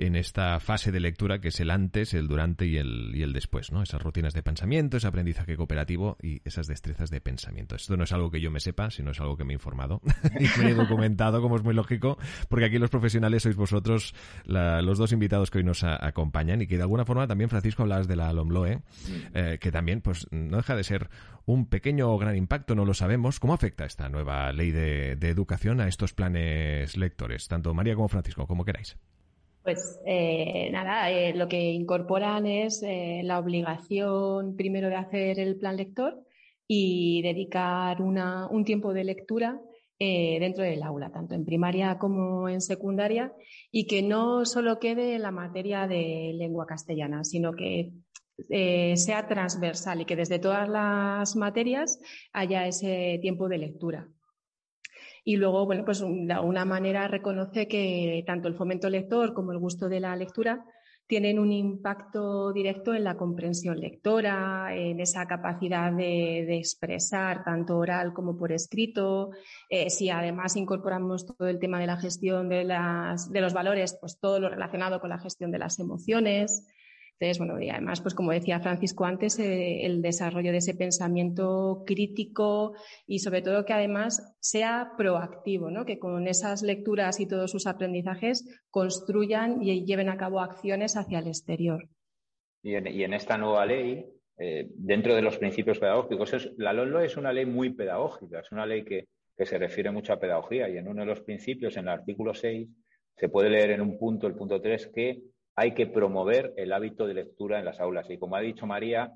en 0.00 0.16
esta 0.16 0.58
fase 0.60 0.92
de 0.92 0.98
lectura 0.98 1.40
que 1.40 1.48
es 1.48 1.60
el 1.60 1.70
antes, 1.70 2.14
el 2.14 2.26
durante 2.26 2.64
y 2.64 2.78
el, 2.78 3.12
y 3.14 3.22
el 3.22 3.34
después, 3.34 3.70
¿no? 3.70 3.82
Esas 3.82 4.00
rutinas 4.02 4.32
de 4.32 4.42
pensamiento, 4.42 4.96
ese 4.96 5.06
aprendizaje 5.06 5.58
cooperativo 5.58 6.16
y 6.22 6.40
esas 6.46 6.66
destrezas 6.66 7.10
de 7.10 7.20
pensamiento. 7.20 7.76
Esto 7.76 7.98
no 7.98 8.04
es 8.04 8.12
algo 8.12 8.30
que 8.30 8.40
yo 8.40 8.50
me 8.50 8.60
sepa, 8.60 8.90
sino 8.90 9.10
es 9.10 9.20
algo 9.20 9.36
que 9.36 9.44
me 9.44 9.52
he 9.52 9.56
informado 9.56 10.00
y 10.40 10.60
me 10.60 10.70
he 10.70 10.74
documentado, 10.74 11.42
como 11.42 11.56
es 11.56 11.62
muy 11.62 11.74
lógico, 11.74 12.16
porque 12.48 12.64
aquí 12.64 12.78
los 12.78 12.88
profesionales 12.88 13.42
sois 13.42 13.56
vosotros 13.56 14.14
los 14.46 14.96
dos 14.96 15.12
invitados 15.12 15.50
que 15.50 15.58
hoy 15.58 15.64
nos 15.64 15.84
acompañan 15.84 16.62
y 16.62 16.66
que 16.66 16.76
de 16.76 16.82
alguna 16.82 17.04
forma 17.04 17.26
también, 17.26 17.50
Francisco, 17.50 17.82
hablabas 17.82 18.08
de 18.08 18.16
la 18.16 18.32
LOMLOE, 18.32 18.76
mm. 18.76 18.82
eh, 19.34 19.58
que 19.60 19.70
también 19.70 20.00
pues 20.00 20.26
no 20.30 20.56
deja 20.56 20.76
de 20.76 20.84
ser 20.84 21.10
un 21.44 21.66
pequeño 21.66 22.10
o 22.10 22.16
gran 22.16 22.36
impacto, 22.36 22.74
no 22.74 22.86
lo 22.86 22.94
sabemos. 22.94 23.38
¿Cómo 23.38 23.52
afecta 23.52 23.84
esta 23.84 24.08
nueva 24.08 24.50
ley 24.52 24.70
de, 24.70 25.16
de 25.16 25.28
educación 25.28 25.82
a 25.82 25.88
estos 25.88 26.14
planes 26.14 26.96
lectores? 26.96 27.48
Tanto 27.48 27.74
María 27.74 27.94
como 27.94 28.08
Francisco, 28.08 28.46
como 28.46 28.64
queráis. 28.64 28.96
Pues 29.62 30.00
eh, 30.06 30.70
nada, 30.72 31.10
eh, 31.10 31.34
lo 31.34 31.46
que 31.46 31.60
incorporan 31.72 32.46
es 32.46 32.82
eh, 32.82 33.20
la 33.24 33.38
obligación 33.38 34.56
primero 34.56 34.88
de 34.88 34.96
hacer 34.96 35.38
el 35.38 35.56
plan 35.58 35.76
lector 35.76 36.24
y 36.66 37.20
dedicar 37.22 38.00
un 38.00 38.64
tiempo 38.64 38.94
de 38.94 39.04
lectura 39.04 39.60
dentro 39.98 40.64
del 40.64 40.82
aula, 40.82 41.10
tanto 41.12 41.34
en 41.34 41.44
primaria 41.44 41.98
como 41.98 42.48
en 42.48 42.62
secundaria, 42.62 43.34
y 43.70 43.86
que 43.86 44.02
no 44.02 44.46
solo 44.46 44.78
quede 44.78 45.16
en 45.16 45.22
la 45.22 45.30
materia 45.30 45.86
de 45.86 46.32
lengua 46.36 46.64
castellana, 46.64 47.22
sino 47.24 47.52
que 47.52 47.92
sea 48.96 49.26
transversal 49.28 50.00
y 50.00 50.04
que 50.06 50.16
desde 50.16 50.38
todas 50.38 50.68
las 50.70 51.36
materias 51.36 52.00
haya 52.32 52.66
ese 52.66 53.18
tiempo 53.20 53.48
de 53.48 53.58
lectura. 53.58 54.08
Y 55.24 55.36
luego, 55.36 55.66
bueno, 55.66 55.84
pues 55.84 56.00
de 56.00 56.32
alguna 56.32 56.64
manera 56.64 57.08
reconoce 57.08 57.68
que 57.68 58.22
tanto 58.26 58.48
el 58.48 58.54
fomento 58.54 58.88
lector 58.88 59.34
como 59.34 59.52
el 59.52 59.58
gusto 59.58 59.88
de 59.88 60.00
la 60.00 60.16
lectura 60.16 60.64
tienen 61.10 61.40
un 61.40 61.50
impacto 61.50 62.52
directo 62.52 62.94
en 62.94 63.02
la 63.02 63.16
comprensión 63.16 63.80
lectora, 63.80 64.68
en 64.72 65.00
esa 65.00 65.26
capacidad 65.26 65.92
de, 65.92 66.56
expresar 66.56 67.42
tanto 67.42 67.78
oral 67.78 68.12
como 68.12 68.36
por 68.36 68.52
escrito. 68.52 69.30
Eh, 69.68 69.90
si 69.90 70.08
además 70.08 70.54
incorporamos 70.54 71.26
todo 71.26 71.48
el 71.48 71.58
tema 71.58 71.80
de 71.80 71.88
la 71.88 71.96
gestión 71.96 72.48
de, 72.48 72.58
de 72.58 73.40
los 73.40 73.52
valores, 73.52 73.98
pues 74.00 74.20
todo 74.20 74.38
lo 74.38 74.50
relacionado 74.50 75.00
con 75.00 75.10
la 75.10 75.18
gestión 75.18 75.50
de 75.50 75.58
las 75.58 75.80
emociones. 75.80 76.64
Entonces, 77.20 77.38
bueno, 77.38 77.60
y 77.60 77.68
además, 77.68 78.00
pues 78.00 78.14
como 78.14 78.32
decía 78.32 78.60
Francisco 78.60 79.04
antes, 79.04 79.38
eh, 79.38 79.84
el 79.84 80.00
desarrollo 80.00 80.52
de 80.52 80.58
ese 80.58 80.74
pensamiento 80.74 81.84
crítico 81.86 82.72
y 83.06 83.18
sobre 83.18 83.42
todo 83.42 83.66
que 83.66 83.74
además 83.74 84.34
sea 84.40 84.92
proactivo, 84.96 85.70
¿no? 85.70 85.84
que 85.84 85.98
con 85.98 86.26
esas 86.26 86.62
lecturas 86.62 87.20
y 87.20 87.28
todos 87.28 87.50
sus 87.50 87.66
aprendizajes 87.66 88.62
construyan 88.70 89.62
y 89.62 89.84
lleven 89.84 90.08
a 90.08 90.16
cabo 90.16 90.40
acciones 90.40 90.96
hacia 90.96 91.18
el 91.18 91.26
exterior. 91.26 91.90
Y 92.62 92.74
en, 92.74 93.12
esta 93.12 93.36
nueva 93.36 93.66
ley, 93.66 94.06
eh, 94.38 94.68
dentro 94.70 95.14
de 95.14 95.20
los 95.20 95.36
principios 95.36 95.78
pedagógicos, 95.78 96.50
la 96.56 96.72
LOLO 96.72 97.00
es 97.00 97.18
una 97.18 97.34
ley 97.34 97.44
muy 97.44 97.74
pedagógica, 97.74 98.40
es 98.40 98.50
una 98.50 98.64
ley 98.64 98.82
que, 98.82 99.08
que 99.36 99.44
se 99.44 99.58
refiere 99.58 99.90
mucho 99.90 100.14
a 100.14 100.18
pedagogía 100.18 100.70
y 100.70 100.78
en 100.78 100.88
uno 100.88 101.02
de 101.02 101.06
los 101.06 101.20
principios, 101.20 101.76
en 101.76 101.82
el 101.82 101.90
artículo 101.90 102.32
6, 102.32 102.66
se 103.14 103.28
puede 103.28 103.50
leer 103.50 103.72
en 103.72 103.82
un 103.82 103.98
punto, 103.98 104.26
el 104.26 104.34
punto 104.34 104.58
3, 104.58 104.86
que 104.94 105.20
hay 105.60 105.74
que 105.74 105.86
promover 105.86 106.54
el 106.56 106.72
hábito 106.72 107.06
de 107.06 107.12
lectura 107.12 107.58
en 107.58 107.66
las 107.66 107.80
aulas. 107.80 108.08
Y 108.08 108.16
como 108.16 108.34
ha 108.34 108.40
dicho 108.40 108.66
María, 108.66 109.12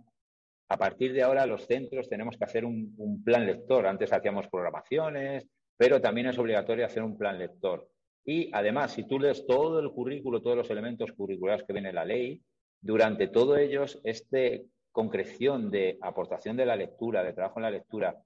a 0.68 0.76
partir 0.76 1.14
de 1.14 1.22
ahora 1.22 1.46
los 1.46 1.66
centros 1.66 2.06
tenemos 2.06 2.36
que 2.36 2.44
hacer 2.44 2.66
un, 2.66 3.22
plan 3.24 3.46
lector. 3.46 3.86
Antes 3.86 4.12
hacíamos 4.12 4.48
programaciones, 4.48 5.46
pero 5.74 6.02
también 6.02 6.26
es 6.26 6.38
obligatorio 6.38 6.84
hacer 6.84 7.02
un 7.02 7.16
plan 7.16 7.38
lector. 7.38 7.88
Y 8.26 8.50
además, 8.52 8.92
si 8.92 9.04
tú 9.04 9.18
lees 9.18 9.46
todo 9.46 9.80
el 9.80 9.90
currículo, 9.90 10.42
todos 10.42 10.58
los 10.58 10.68
elementos 10.68 11.12
curriculares 11.12 11.64
que 11.64 11.72
viene 11.72 11.88
en 11.88 11.94
la 11.94 12.04
ley, 12.04 12.42
durante 12.78 13.28
todo 13.28 13.56
ellos, 13.56 13.98
esta 14.04 14.38
concreción 14.92 15.70
de 15.70 15.96
aportación 16.02 16.58
de 16.58 16.66
la 16.66 16.76
lectura, 16.76 17.24
de 17.24 17.32
trabajo 17.32 17.58
en 17.58 17.62
la 17.62 17.70
lectura, 17.70 18.22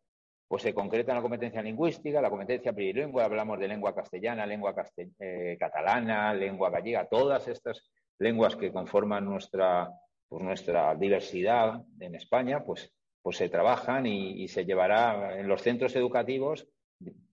pues 0.48 0.62
se 0.62 0.74
concreta 0.74 1.12
en 1.12 1.16
la 1.18 1.22
competencia 1.22 1.62
lingüística, 1.62 2.20
la 2.20 2.30
competencia 2.30 2.72
plurilingüe, 2.72 3.22
hablamos 3.22 3.60
de 3.60 3.68
lengua 3.68 3.94
castellana, 3.94 4.44
lengua 4.46 4.74
eh, 5.20 5.56
catalana, 5.60 6.34
lengua 6.34 6.70
gallega, 6.70 7.06
todas 7.06 7.46
estas 7.46 7.88
lenguas 8.18 8.56
que 8.56 8.72
conforman 8.72 9.24
nuestra, 9.24 9.90
pues 10.28 10.42
nuestra 10.42 10.94
diversidad 10.94 11.82
en 12.00 12.14
España, 12.14 12.64
pues, 12.64 12.92
pues 13.22 13.36
se 13.36 13.48
trabajan 13.48 14.06
y, 14.06 14.48
se 14.48 14.64
llevará 14.64 15.38
en 15.38 15.48
los 15.48 15.62
centros 15.62 15.94
educativos, 15.96 16.68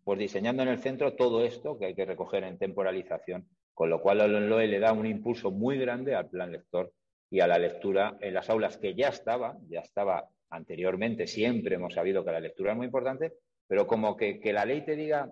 pues 0.04 0.20
diseñando 0.20 0.63
en 0.63 0.70
el 0.70 0.80
centro 0.80 1.15
todo 1.15 1.44
esto 1.44 1.77
que 1.77 1.88
hay 1.88 1.96
que 1.96 2.06
recoger 2.06 2.44
en 2.44 2.58
temporalización, 2.58 3.48
con 3.74 3.89
lo 3.89 4.01
cual 4.01 4.22
el 4.22 4.50
LOE 4.50 4.68
le 4.68 4.80
da 4.80 4.94
un 4.94 5.06
impulso 5.06 5.51
muy 5.51 5.77
grande 5.77 6.15
al 6.15 6.30
plan 6.30 6.51
lector 6.51 6.94
y 7.30 7.39
a 7.39 7.48
la 7.48 7.58
lectura 7.58 8.18
en 8.22 8.34
las 8.34 8.50
aulas 8.50 8.77
que 8.77 8.94
ya 8.94 9.10
estaba, 9.10 9.58
ya 9.68 9.80
estaba 9.80 10.30
anteriormente, 10.50 11.27
siempre 11.27 11.75
hemos 11.75 11.96
sabido 11.96 12.24
que 12.24 12.32
la 12.32 12.39
lectura 12.39 12.72
es 12.72 12.77
muy 12.77 12.86
importante, 12.86 13.34
pero 13.68 13.88
como 13.88 14.15
que, 14.15 14.39
que 14.39 14.54
la 14.54 14.65
ley 14.65 14.86
te 14.86 14.96
diga 14.96 15.32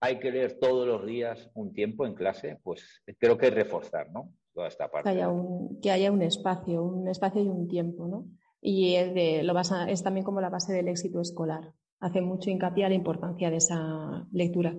hay 0.00 0.18
que 0.18 0.30
leer 0.30 0.58
todos 0.58 0.86
los 0.86 1.06
días 1.06 1.50
un 1.54 1.72
tiempo 1.72 2.06
en 2.06 2.14
clase, 2.14 2.58
pues 2.62 3.02
creo 3.18 3.38
que 3.38 3.48
es 3.48 3.54
reforzar, 3.54 4.10
¿no? 4.10 4.32
Toda 4.56 4.68
esta 4.68 4.90
parte. 4.90 5.10
Que 5.10 5.16
haya 5.16 5.28
un, 5.28 5.78
que 5.82 5.90
haya 5.90 6.10
un 6.10 6.22
espacio, 6.22 6.82
un 6.82 7.06
espacio 7.08 7.42
y 7.42 7.48
un 7.48 7.68
tiempo, 7.68 8.08
¿no? 8.08 8.24
Y 8.62 8.94
es, 8.94 9.12
de, 9.12 9.42
lo 9.42 9.52
basa, 9.52 9.90
es 9.90 10.02
también 10.02 10.24
como 10.24 10.40
la 10.40 10.48
base 10.48 10.72
del 10.72 10.88
éxito 10.88 11.20
escolar. 11.20 11.74
Hace 12.00 12.22
mucho 12.22 12.48
hincapié 12.48 12.86
a 12.86 12.88
la 12.88 12.94
importancia 12.94 13.50
de 13.50 13.58
esa 13.58 14.26
lectura. 14.32 14.74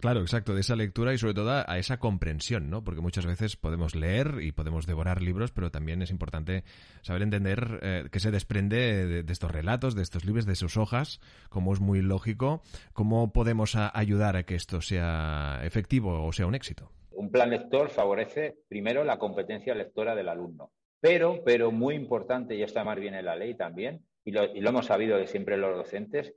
Claro, 0.00 0.22
exacto, 0.22 0.54
de 0.54 0.62
esa 0.62 0.76
lectura 0.76 1.12
y 1.12 1.18
sobre 1.18 1.34
todo 1.34 1.50
a 1.66 1.78
esa 1.78 1.98
comprensión, 1.98 2.70
¿no? 2.70 2.82
Porque 2.82 3.02
muchas 3.02 3.26
veces 3.26 3.56
podemos 3.56 3.94
leer 3.94 4.38
y 4.40 4.52
podemos 4.52 4.86
devorar 4.86 5.20
libros, 5.20 5.52
pero 5.52 5.70
también 5.70 6.00
es 6.00 6.10
importante 6.10 6.64
saber 7.02 7.20
entender 7.20 7.80
eh, 7.82 8.08
qué 8.10 8.18
se 8.18 8.30
desprende 8.30 9.22
de, 9.22 9.32
estos 9.32 9.50
relatos, 9.50 9.94
de 9.94 10.02
estos 10.02 10.24
libros, 10.24 10.46
de 10.46 10.56
sus 10.56 10.78
hojas, 10.78 11.20
como 11.50 11.74
es 11.74 11.80
muy 11.80 12.00
lógico, 12.00 12.62
cómo 12.94 13.30
podemos 13.30 13.76
ayudar 13.76 14.36
a 14.36 14.44
que 14.44 14.54
esto 14.54 14.80
sea 14.80 15.60
efectivo 15.64 16.24
o 16.24 16.32
sea 16.32 16.46
un 16.46 16.54
éxito. 16.54 16.90
Un 17.16 17.30
plan 17.30 17.50
lector 17.50 17.90
favorece 17.90 18.56
primero 18.68 19.04
la 19.04 19.18
competencia 19.18 19.74
lectora 19.74 20.14
del 20.14 20.28
alumno, 20.28 20.72
pero, 21.00 21.42
pero 21.44 21.70
muy 21.70 21.94
importante, 21.94 22.54
y 22.54 22.62
esto 22.62 22.78
además 22.78 22.98
viene 22.98 23.18
en 23.18 23.26
la 23.26 23.36
ley 23.36 23.54
también, 23.54 24.04
y 24.24 24.32
lo, 24.32 24.42
hemos 24.42 24.86
sabido 24.86 25.18
de 25.18 25.26
siempre 25.26 25.56
los 25.56 25.76
docentes, 25.76 26.34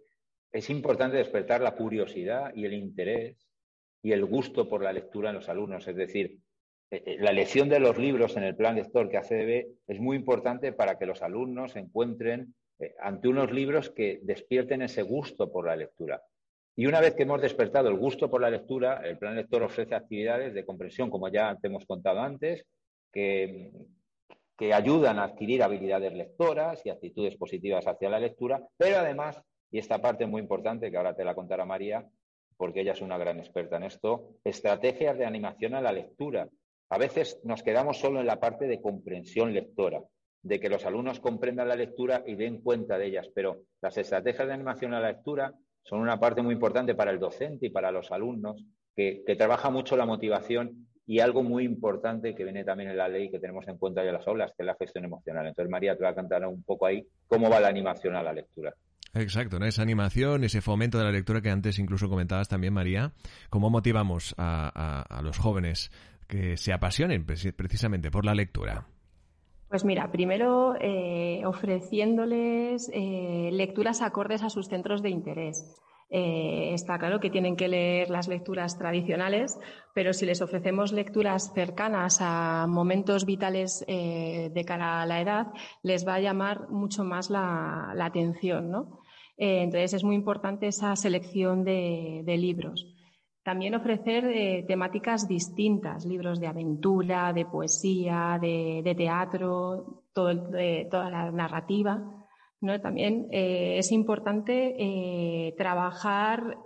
es 0.51 0.69
importante 0.69 1.17
despertar 1.17 1.61
la 1.61 1.75
curiosidad 1.75 2.53
y 2.53 2.65
el 2.65 2.73
interés 2.73 3.47
y 4.01 4.11
el 4.11 4.25
gusto 4.25 4.67
por 4.67 4.83
la 4.83 4.93
lectura 4.93 5.29
en 5.29 5.35
los 5.35 5.49
alumnos. 5.49 5.87
Es 5.87 5.95
decir, 5.95 6.37
eh, 6.91 7.03
eh, 7.05 7.17
la 7.19 7.31
elección 7.31 7.69
de 7.69 7.79
los 7.79 7.97
libros 7.97 8.37
en 8.37 8.43
el 8.43 8.55
plan 8.55 8.75
lector 8.75 9.09
que 9.09 9.17
hace 9.17 9.67
es 9.87 9.99
muy 9.99 10.17
importante 10.17 10.71
para 10.73 10.97
que 10.97 11.05
los 11.05 11.21
alumnos 11.21 11.73
se 11.73 11.79
encuentren 11.79 12.53
eh, 12.79 12.95
ante 12.99 13.27
unos 13.27 13.51
libros 13.51 13.89
que 13.89 14.19
despierten 14.23 14.81
ese 14.81 15.01
gusto 15.01 15.51
por 15.51 15.67
la 15.67 15.75
lectura. 15.75 16.21
Y 16.79 16.85
una 16.85 17.01
vez 17.01 17.15
que 17.15 17.23
hemos 17.23 17.41
despertado 17.41 17.89
el 17.89 17.97
gusto 17.97 18.29
por 18.29 18.39
la 18.39 18.51
lectura, 18.51 19.01
el 19.03 19.17
plan 19.17 19.35
lector 19.35 19.63
ofrece 19.63 19.95
actividades 19.95 20.53
de 20.53 20.63
comprensión, 20.63 21.09
como 21.09 21.27
ya 21.27 21.57
te 21.59 21.69
hemos 21.69 21.87
contado 21.87 22.19
antes, 22.19 22.67
que, 23.11 23.71
que 24.55 24.73
ayudan 24.75 25.17
a 25.17 25.23
adquirir 25.23 25.63
habilidades 25.63 26.13
lectoras 26.13 26.85
y 26.85 26.91
actitudes 26.91 27.35
positivas 27.35 27.87
hacia 27.87 28.11
la 28.11 28.19
lectura, 28.19 28.61
pero 28.77 28.97
además, 28.97 29.41
y 29.71 29.79
esta 29.79 29.99
parte 29.99 30.25
es 30.25 30.29
muy 30.29 30.39
importante, 30.39 30.91
que 30.91 30.97
ahora 30.97 31.15
te 31.15 31.25
la 31.25 31.33
contará 31.33 31.65
María, 31.65 32.07
porque 32.57 32.81
ella 32.81 32.91
es 32.91 33.01
una 33.01 33.17
gran 33.17 33.39
experta 33.39 33.77
en 33.77 33.83
esto, 33.83 34.35
estrategias 34.43 35.17
de 35.17 35.25
animación 35.25 35.73
a 35.73 35.81
la 35.81 35.91
lectura. 35.91 36.47
A 36.89 36.97
veces 36.99 37.39
nos 37.43 37.63
quedamos 37.63 37.97
solo 37.97 38.19
en 38.19 38.27
la 38.27 38.39
parte 38.39 38.67
de 38.67 38.81
comprensión 38.83 39.51
lectora, 39.51 40.03
de 40.43 40.59
que 40.59 40.69
los 40.69 40.85
alumnos 40.85 41.19
comprendan 41.21 41.69
la 41.69 41.75
lectura 41.75 42.23
y 42.27 42.35
den 42.35 42.61
cuenta 42.61 42.99
de 42.99 43.07
ellas, 43.07 43.31
pero 43.33 43.63
las 43.81 43.97
estrategias 43.97 44.47
de 44.47 44.53
animación 44.53 44.93
a 44.93 44.99
la 44.99 45.11
lectura 45.13 45.55
son 45.87 45.99
una 45.99 46.19
parte 46.19 46.41
muy 46.41 46.53
importante 46.53 46.95
para 46.95 47.11
el 47.11 47.19
docente 47.19 47.67
y 47.67 47.69
para 47.69 47.91
los 47.91 48.11
alumnos, 48.11 48.63
que, 48.95 49.23
trabaja 49.37 49.69
mucho 49.69 49.95
la 49.95 50.05
motivación 50.05 50.87
y 51.05 51.19
algo 51.19 51.43
muy 51.43 51.63
importante 51.63 52.35
que 52.35 52.43
viene 52.43 52.63
también 52.63 52.89
en 52.89 52.97
la 52.97 53.07
ley 53.07 53.31
que 53.31 53.39
tenemos 53.39 53.67
en 53.67 53.77
cuenta 53.77 54.03
ya 54.03 54.11
las 54.11 54.27
aulas, 54.27 54.51
que 54.57 54.63
es 54.63 54.67
la 54.67 54.75
gestión 54.75 55.05
emocional. 55.05 55.47
Entonces, 55.47 55.71
María, 55.71 55.95
te 55.95 56.03
va 56.03 56.09
a 56.09 56.15
contar 56.15 56.45
un 56.45 56.63
poco 56.63 56.85
ahí 56.87 57.07
cómo 57.27 57.49
va 57.49 57.59
la 57.59 57.69
animación 57.69 58.15
a 58.15 58.23
la 58.23 58.33
lectura. 58.33 58.73
Exacto, 59.13 59.59
¿no? 59.59 59.65
esa 59.65 59.81
animación, 59.81 60.43
ese 60.43 60.61
fomento 60.61 60.97
de 60.97 61.05
la 61.05 61.11
lectura 61.11 61.41
que 61.41 61.49
antes 61.49 61.79
incluso 61.79 62.09
comentabas 62.09 62.49
también, 62.49 62.73
María. 62.73 63.13
¿Cómo 63.49 63.69
motivamos 63.69 64.35
a, 64.37 65.21
los 65.23 65.37
jóvenes 65.37 65.91
que 66.27 66.57
se 66.57 66.73
apasionen 66.73 67.25
precisamente 67.25 68.11
por 68.11 68.25
la 68.25 68.35
lectura? 68.35 68.87
Pues 69.69 69.83
mira, 69.83 70.11
primero 70.11 70.75
eh, 70.79 71.41
ofreciéndoles 71.45 72.89
eh, 72.93 73.49
lecturas 73.51 74.01
acordes 74.01 74.43
a 74.43 74.49
sus 74.49 74.69
centros 74.69 75.01
de 75.01 75.09
interés. 75.09 75.75
Eh, 76.09 76.73
está 76.73 76.97
claro 76.97 77.19
que 77.19 77.29
tienen 77.29 77.57
que 77.57 77.67
leer 77.67 78.09
las 78.09 78.29
lecturas 78.29 78.77
tradicionales, 78.77 79.59
pero 79.93 80.13
si 80.13 80.25
les 80.25 80.41
ofrecemos 80.41 80.93
lecturas 80.93 81.51
cercanas 81.53 82.19
a 82.21 82.65
momentos 82.67 83.25
vitales 83.25 83.83
eh, 83.89 84.49
de 84.53 84.65
cara 84.65 85.01
a 85.01 85.05
la 85.05 85.19
edad, 85.19 85.47
les 85.83 86.07
va 86.07 86.15
a 86.15 86.21
llamar 86.21 86.69
mucho 86.69 87.03
más 87.03 87.29
la, 87.29 87.93
atención, 87.99 88.71
¿no? 88.71 89.01
Entonces 89.35 89.93
es 89.93 90.03
muy 90.03 90.15
importante 90.15 90.67
esa 90.67 90.95
selección 90.95 91.63
de, 91.63 92.23
libros. 92.25 92.96
También 93.47 93.75
ofrecer 93.75 94.65
temáticas 94.67 95.25
distintas, 95.25 96.05
libros 96.05 96.41
de 96.41 96.47
aventura, 96.47 97.31
de 97.31 97.45
poesía, 97.45 98.37
de, 98.41 98.93
teatro, 98.97 100.03
toda 100.11 101.09
la 101.09 101.31
narrativa. 101.31 102.25
También 102.81 103.29
eh, 103.31 103.77
es 103.77 103.93
importante 103.93 104.75
eh, 104.77 105.55
trabajar 105.57 106.57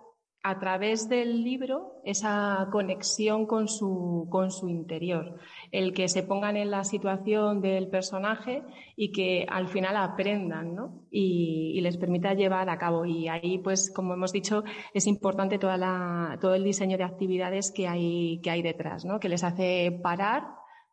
a 0.43 0.59
través 0.59 1.07
del 1.07 1.43
libro 1.43 2.01
esa 2.03 2.67
conexión 2.71 3.45
con 3.45 3.67
su, 3.67 4.27
con 4.31 4.49
su 4.49 4.69
interior, 4.69 5.37
el 5.71 5.93
que 5.93 6.07
se 6.07 6.23
pongan 6.23 6.57
en 6.57 6.71
la 6.71 6.83
situación 6.83 7.61
del 7.61 7.89
personaje 7.89 8.63
y 8.95 9.11
que 9.11 9.45
al 9.47 9.67
final 9.67 9.95
aprendan 9.97 10.73
¿no? 10.73 11.05
y, 11.11 11.79
les 11.81 11.97
permita 11.97 12.33
llevar 12.33 12.69
a 12.69 12.79
cabo. 12.79 13.05
Y 13.05 13.27
ahí, 13.27 13.59
pues, 13.59 13.91
como 13.93 14.13
hemos 14.13 14.31
dicho, 14.31 14.63
es 14.93 15.05
importante 15.05 15.59
toda 15.59 15.77
la, 15.77 16.37
todo 16.41 16.55
el 16.55 16.63
diseño 16.63 16.97
de 16.97 17.03
actividades 17.03 17.71
que 17.71 17.87
hay, 17.87 18.39
que 18.41 18.49
hay 18.49 18.63
detrás, 18.63 19.05
¿no? 19.05 19.19
que 19.19 19.29
les 19.29 19.43
hace 19.43 19.99
parar, 20.01 20.43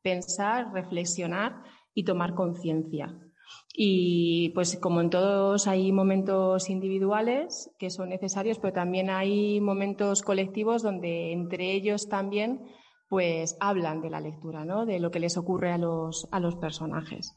pensar, 0.02 0.72
reflexionar 0.72 1.62
y 1.94 2.04
tomar 2.04 2.34
conciencia. 2.34 3.14
Y 3.74 4.50
pues 4.50 4.76
como 4.78 5.00
en 5.00 5.10
todos 5.10 5.66
hay 5.66 5.92
momentos 5.92 6.68
individuales 6.68 7.70
que 7.78 7.90
son 7.90 8.08
necesarios, 8.08 8.58
pero 8.58 8.72
también 8.72 9.10
hay 9.10 9.60
momentos 9.60 10.22
colectivos 10.22 10.82
donde 10.82 11.32
entre 11.32 11.72
ellos 11.72 12.08
también 12.08 12.62
pues 13.08 13.56
hablan 13.60 14.02
de 14.02 14.10
la 14.10 14.20
lectura, 14.20 14.64
¿no? 14.64 14.84
De 14.84 15.00
lo 15.00 15.10
que 15.10 15.20
les 15.20 15.36
ocurre 15.36 15.72
a 15.72 15.78
los, 15.78 16.28
a 16.30 16.40
los 16.40 16.56
personajes. 16.56 17.34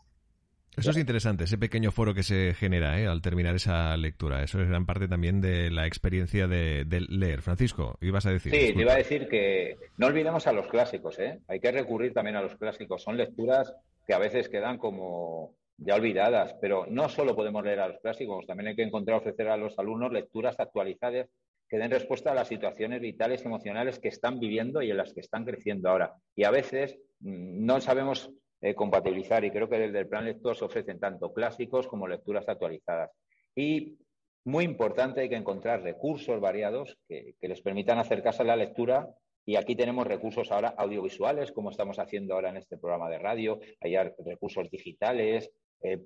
Eso 0.77 0.91
es 0.91 0.97
interesante, 0.97 1.43
ese 1.43 1.57
pequeño 1.57 1.91
foro 1.91 2.13
que 2.13 2.23
se 2.23 2.53
genera 2.53 2.97
¿eh? 2.99 3.05
al 3.05 3.21
terminar 3.21 3.55
esa 3.55 3.95
lectura. 3.97 4.41
Eso 4.41 4.61
es 4.61 4.69
gran 4.69 4.85
parte 4.85 5.09
también 5.09 5.41
de 5.41 5.69
la 5.69 5.85
experiencia 5.85 6.47
de, 6.47 6.85
leer. 7.09 7.41
Francisco, 7.41 7.97
ibas 7.99 8.25
a 8.25 8.31
decir. 8.31 8.53
Sí, 8.53 8.73
te 8.73 8.81
iba 8.81 8.93
a 8.93 8.97
decir 8.97 9.27
que 9.27 9.75
no 9.97 10.07
olvidemos 10.07 10.47
a 10.47 10.53
los 10.53 10.67
clásicos. 10.67 11.19
¿eh? 11.19 11.39
Hay 11.49 11.59
que 11.59 11.71
recurrir 11.71 12.13
también 12.13 12.37
a 12.37 12.41
los 12.41 12.55
clásicos. 12.55 13.03
Son 13.03 13.17
lecturas 13.17 13.73
que 14.07 14.13
a 14.13 14.19
veces 14.19 14.47
quedan 14.47 14.77
como 14.77 15.55
ya 15.83 15.95
olvidadas, 15.95 16.55
pero 16.61 16.85
no 16.87 17.09
solo 17.09 17.35
podemos 17.35 17.63
leer 17.63 17.79
a 17.79 17.87
los 17.87 17.99
clásicos, 17.99 18.45
también 18.45 18.69
hay 18.69 18.75
que 18.75 18.83
encontrar 18.83 19.17
ofrecer 19.17 19.49
a 19.49 19.57
los 19.57 19.77
alumnos 19.79 20.11
lecturas 20.11 20.59
actualizadas 20.59 21.27
que 21.67 21.77
den 21.77 21.89
respuesta 21.89 22.31
a 22.31 22.35
las 22.35 22.49
situaciones 22.49 23.01
vitales 23.01 23.41
y 23.41 23.47
emocionales 23.47 23.97
que 23.97 24.09
están 24.09 24.39
viviendo 24.39 24.81
y 24.81 24.91
en 24.91 24.97
las 24.97 25.13
que 25.13 25.21
están 25.21 25.45
creciendo 25.45 25.89
ahora. 25.89 26.13
Y 26.35 26.43
a 26.43 26.51
veces 26.51 26.99
mm, 27.21 27.65
no 27.65 27.81
sabemos 27.81 28.31
eh, 28.61 28.75
compatibilizar 28.75 29.43
y 29.43 29.51
creo 29.51 29.69
que 29.69 29.79
desde 29.79 29.99
el 29.99 30.07
plan 30.07 30.25
lector 30.25 30.55
se 30.55 30.65
ofrecen 30.65 30.99
tanto 30.99 31.33
clásicos 31.33 31.87
como 31.87 32.07
lecturas 32.07 32.47
actualizadas. 32.47 33.09
Y 33.55 33.97
muy 34.43 34.65
importante, 34.65 35.21
hay 35.21 35.29
que 35.29 35.35
encontrar 35.35 35.81
recursos 35.81 36.39
variados 36.39 36.97
que, 37.07 37.35
que 37.39 37.47
les 37.47 37.61
permitan 37.61 37.97
acercarse 37.97 38.43
a 38.43 38.45
la 38.45 38.55
lectura 38.55 39.07
y 39.45 39.55
aquí 39.55 39.75
tenemos 39.75 40.05
recursos 40.05 40.51
ahora 40.51 40.75
audiovisuales, 40.77 41.51
como 41.51 41.71
estamos 41.71 41.97
haciendo 41.97 42.35
ahora 42.35 42.49
en 42.49 42.57
este 42.57 42.77
programa 42.77 43.09
de 43.09 43.17
radio, 43.17 43.59
hay 43.79 43.95
recursos 43.97 44.69
digitales, 44.69 45.51
eh, 45.83 45.99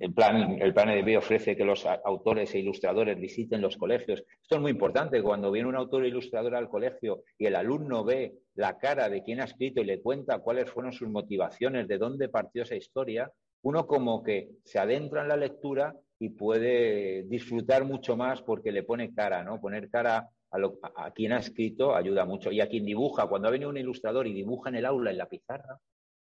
el, 0.00 0.12
plan, 0.12 0.58
el 0.60 0.74
plan 0.74 0.90
EDB 0.90 1.18
ofrece 1.18 1.56
que 1.56 1.64
los 1.64 1.86
autores 1.86 2.54
e 2.54 2.58
ilustradores 2.58 3.18
visiten 3.18 3.62
los 3.62 3.76
colegios. 3.76 4.22
Esto 4.42 4.56
es 4.56 4.60
muy 4.60 4.72
importante. 4.72 5.22
Cuando 5.22 5.50
viene 5.50 5.68
un 5.68 5.76
autor 5.76 6.02
o 6.02 6.06
ilustrador 6.06 6.54
al 6.54 6.68
colegio 6.68 7.22
y 7.38 7.46
el 7.46 7.56
alumno 7.56 8.04
ve 8.04 8.34
la 8.54 8.76
cara 8.78 9.08
de 9.08 9.22
quien 9.22 9.40
ha 9.40 9.44
escrito 9.44 9.80
y 9.80 9.84
le 9.84 10.02
cuenta 10.02 10.40
cuáles 10.40 10.70
fueron 10.70 10.92
sus 10.92 11.08
motivaciones, 11.08 11.88
de 11.88 11.98
dónde 11.98 12.28
partió 12.28 12.62
esa 12.62 12.76
historia, 12.76 13.32
uno 13.62 13.86
como 13.86 14.22
que 14.22 14.50
se 14.62 14.78
adentra 14.78 15.22
en 15.22 15.28
la 15.28 15.36
lectura 15.36 15.94
y 16.18 16.28
puede 16.30 17.24
disfrutar 17.24 17.84
mucho 17.84 18.16
más 18.16 18.42
porque 18.42 18.72
le 18.72 18.82
pone 18.82 19.14
cara, 19.14 19.42
¿no? 19.42 19.58
Poner 19.60 19.88
cara 19.88 20.28
a, 20.50 20.58
a, 20.96 21.10
quien 21.12 21.32
ha 21.32 21.38
escrito 21.38 21.96
ayuda 21.96 22.26
mucho. 22.26 22.52
Y 22.52 22.60
a 22.60 22.68
quien 22.68 22.84
dibuja, 22.84 23.26
cuando 23.26 23.48
ha 23.48 23.50
venido 23.50 23.70
un 23.70 23.78
ilustrador 23.78 24.26
y 24.26 24.34
dibuja 24.34 24.68
en 24.68 24.76
el 24.76 24.86
aula, 24.86 25.10
en 25.10 25.18
la 25.18 25.26
pizarra, 25.26 25.78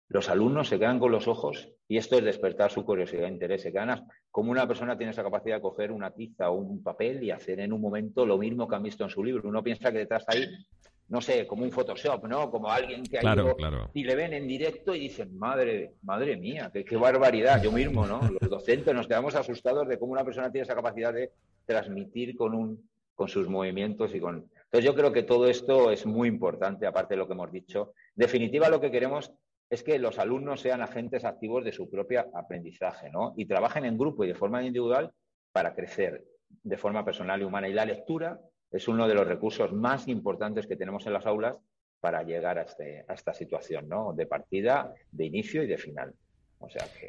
los 0.08 0.28
alumnos 0.28 0.68
se 0.68 0.78
quedan 0.78 0.98
con 0.98 1.10
los 1.10 1.26
ojos 1.26 1.70
y 1.88 1.96
esto 1.96 2.16
es 2.16 2.24
despertar 2.24 2.70
su 2.70 2.84
curiosidad 2.84 3.24
e 3.24 3.28
interés. 3.28 3.62
Se 3.62 3.72
quedan 3.72 4.06
como 4.30 4.50
una 4.50 4.66
persona 4.68 4.96
tiene 4.96 5.12
esa 5.12 5.22
capacidad 5.22 5.56
de 5.56 5.62
coger 5.62 5.90
una 5.90 6.10
tiza 6.10 6.50
o 6.50 6.54
un 6.54 6.82
papel 6.82 7.22
y 7.22 7.30
hacer 7.30 7.60
en 7.60 7.72
un 7.72 7.80
momento 7.80 8.26
lo 8.26 8.38
mismo 8.38 8.68
que 8.68 8.76
han 8.76 8.82
visto 8.82 9.04
en 9.04 9.10
su 9.10 9.24
libro. 9.24 9.48
Uno 9.48 9.62
piensa 9.62 9.90
que 9.90 9.98
detrás 9.98 10.24
ahí, 10.26 10.44
no 11.08 11.20
sé, 11.20 11.46
como 11.46 11.64
un 11.64 11.72
Photoshop, 11.72 12.26
¿no? 12.26 12.50
Como 12.50 12.70
alguien 12.70 13.02
que 13.04 13.18
ha 13.18 13.34
ido 13.34 13.56
y 13.94 14.04
le 14.04 14.14
ven 14.14 14.34
en 14.34 14.46
directo 14.46 14.94
y 14.94 15.00
dicen, 15.00 15.36
madre, 15.38 15.94
madre 16.02 16.36
mía, 16.36 16.70
qué, 16.72 16.84
qué 16.84 16.96
barbaridad. 16.96 17.62
Yo 17.62 17.72
mismo, 17.72 18.06
¿no? 18.06 18.20
Los 18.40 18.50
docentes 18.50 18.94
nos 18.94 19.06
quedamos 19.06 19.34
asustados 19.34 19.88
de 19.88 19.98
cómo 19.98 20.12
una 20.12 20.24
persona 20.24 20.50
tiene 20.50 20.64
esa 20.64 20.74
capacidad 20.74 21.12
de 21.12 21.30
transmitir 21.66 22.36
con 22.36 22.54
un 22.54 22.92
con 23.14 23.28
sus 23.28 23.48
movimientos 23.48 24.14
y 24.14 24.20
con. 24.20 24.50
Entonces 24.64 24.84
yo 24.84 24.94
creo 24.94 25.12
que 25.12 25.22
todo 25.22 25.48
esto 25.48 25.90
es 25.90 26.06
muy 26.06 26.28
importante, 26.28 26.86
aparte 26.86 27.14
de 27.14 27.18
lo 27.18 27.26
que 27.26 27.34
hemos 27.34 27.52
dicho. 27.52 27.92
En 28.16 28.22
definitiva, 28.22 28.68
lo 28.68 28.80
que 28.80 28.90
queremos 28.90 29.32
es 29.72 29.82
que 29.82 29.98
los 29.98 30.18
alumnos 30.18 30.60
sean 30.60 30.82
agentes 30.82 31.24
activos 31.24 31.64
de 31.64 31.72
su 31.72 31.88
propio 31.88 32.26
aprendizaje, 32.34 33.08
¿no? 33.08 33.32
Y 33.38 33.46
trabajen 33.46 33.86
en 33.86 33.96
grupo 33.96 34.22
y 34.22 34.28
de 34.28 34.34
forma 34.34 34.62
individual 34.62 35.10
para 35.50 35.74
crecer 35.74 36.26
de 36.62 36.76
forma 36.76 37.06
personal 37.06 37.40
y 37.40 37.44
humana. 37.44 37.70
Y 37.70 37.72
la 37.72 37.86
lectura 37.86 38.38
es 38.70 38.86
uno 38.86 39.08
de 39.08 39.14
los 39.14 39.26
recursos 39.26 39.72
más 39.72 40.08
importantes 40.08 40.66
que 40.66 40.76
tenemos 40.76 41.06
en 41.06 41.14
las 41.14 41.24
aulas 41.24 41.58
para 42.00 42.22
llegar 42.22 42.58
a, 42.58 42.62
este, 42.64 43.06
a 43.08 43.14
esta 43.14 43.32
situación, 43.32 43.88
¿no? 43.88 44.12
De 44.12 44.26
partida, 44.26 44.92
de 45.10 45.24
inicio 45.24 45.62
y 45.62 45.66
de 45.66 45.78
final. 45.78 46.12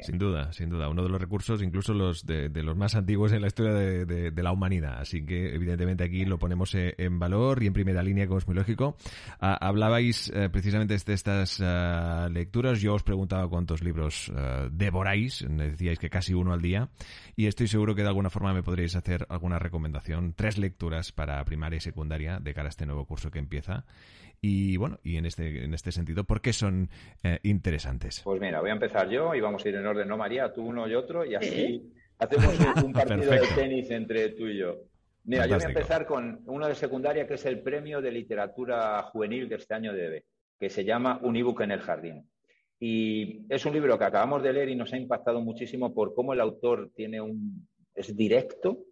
Sin 0.00 0.18
duda, 0.18 0.52
sin 0.52 0.68
duda. 0.68 0.88
Uno 0.88 1.02
de 1.02 1.08
los 1.08 1.20
recursos, 1.20 1.62
incluso 1.62 1.94
los 1.94 2.26
de, 2.26 2.50
los 2.62 2.76
más 2.76 2.94
antiguos 2.94 3.32
en 3.32 3.40
la 3.40 3.46
historia 3.46 3.72
de, 3.72 4.42
la 4.42 4.52
humanidad. 4.52 4.98
Así 4.98 5.24
que, 5.24 5.54
evidentemente, 5.54 6.04
aquí 6.04 6.24
lo 6.24 6.38
ponemos 6.38 6.74
eh, 6.74 6.94
en 6.98 7.18
valor 7.18 7.62
y 7.62 7.66
en 7.66 7.72
primera 7.72 8.02
línea, 8.02 8.26
como 8.26 8.38
es 8.38 8.46
muy 8.46 8.56
lógico. 8.56 8.96
Ah, 9.40 9.56
hablabais 9.60 10.30
eh, 10.34 10.48
precisamente 10.50 10.96
de 10.96 11.12
estas 11.14 11.60
ah, 11.62 12.28
lecturas. 12.30 12.80
Yo 12.80 12.94
os 12.94 13.02
preguntaba 13.02 13.48
cuántos 13.48 13.82
libros 13.82 14.30
ah, 14.36 14.68
devoráis. 14.70 15.48
Me 15.48 15.70
decíais 15.70 15.98
que 15.98 16.10
casi 16.10 16.34
uno 16.34 16.52
al 16.52 16.60
día. 16.60 16.90
Y 17.36 17.46
estoy 17.46 17.68
seguro 17.68 17.94
que 17.94 18.02
de 18.02 18.08
alguna 18.08 18.30
forma 18.30 18.52
me 18.52 18.62
podréis 18.62 18.96
hacer 18.96 19.26
alguna 19.28 19.58
recomendación. 19.58 20.34
Tres 20.34 20.58
lecturas 20.58 21.12
para 21.12 21.44
primaria 21.44 21.78
y 21.78 21.80
secundaria 21.80 22.38
de 22.40 22.54
cara 22.54 22.68
a 22.68 22.70
este 22.70 22.86
nuevo 22.86 23.06
curso 23.06 23.30
que 23.30 23.38
empieza. 23.38 23.84
Y 24.46 24.76
bueno, 24.76 24.98
y 25.02 25.16
en 25.16 25.24
este, 25.24 25.64
en 25.64 25.72
este 25.72 25.90
sentido, 25.90 26.24
¿por 26.24 26.42
qué 26.42 26.52
son 26.52 26.90
eh, 27.22 27.38
interesantes? 27.44 28.20
Pues 28.22 28.38
mira, 28.42 28.60
voy 28.60 28.68
a 28.68 28.74
empezar 28.74 29.08
yo 29.08 29.34
y 29.34 29.40
vamos 29.44 29.64
a 29.64 29.68
ir 29.68 29.76
en 29.76 29.86
orden, 29.86 30.08
¿no, 30.08 30.16
María? 30.16 30.52
Tú 30.52 30.62
uno 30.62 30.88
y 30.88 30.94
otro 30.94 31.24
y 31.24 31.34
así 31.34 31.92
hacemos 32.18 32.58
un, 32.82 32.92
partido 32.92 33.30
de 33.30 33.42
tenis 33.54 33.90
entre 33.90 34.30
tú 34.30 34.46
y 34.46 34.58
yo. 34.58 34.76
Mira, 35.24 35.46
yo 35.46 35.54
voy 35.54 35.64
a 35.64 35.68
empezar 35.68 36.06
con 36.06 36.42
uno 36.46 36.66
de 36.66 36.74
secundaria 36.74 37.26
que 37.26 37.34
es 37.34 37.46
el 37.46 37.60
premio 37.62 38.00
de 38.02 38.10
literatura 38.10 39.02
juvenil 39.04 39.48
de 39.48 39.56
este 39.56 39.74
año 39.74 39.92
de 39.92 40.06
EBE, 40.06 40.24
que 40.58 40.68
se 40.68 40.84
llama 40.84 41.18
Un 41.22 41.36
ebook 41.36 41.60
en 41.62 41.70
el 41.70 41.80
jardín. 41.80 42.28
Y 42.78 43.46
es 43.48 43.64
un 43.64 43.72
libro 43.72 43.98
que 43.98 44.04
acabamos 44.04 44.42
de 44.42 44.52
leer 44.52 44.68
y 44.68 44.76
nos 44.76 44.92
ha 44.92 44.96
impactado 44.96 45.40
muchísimo 45.40 45.94
por 45.94 46.14
cómo 46.14 46.32
el 46.34 46.40
autor 46.40 46.90
tiene 46.94 47.20
un 47.20 47.66
es 47.94 48.16
directo, 48.16 48.84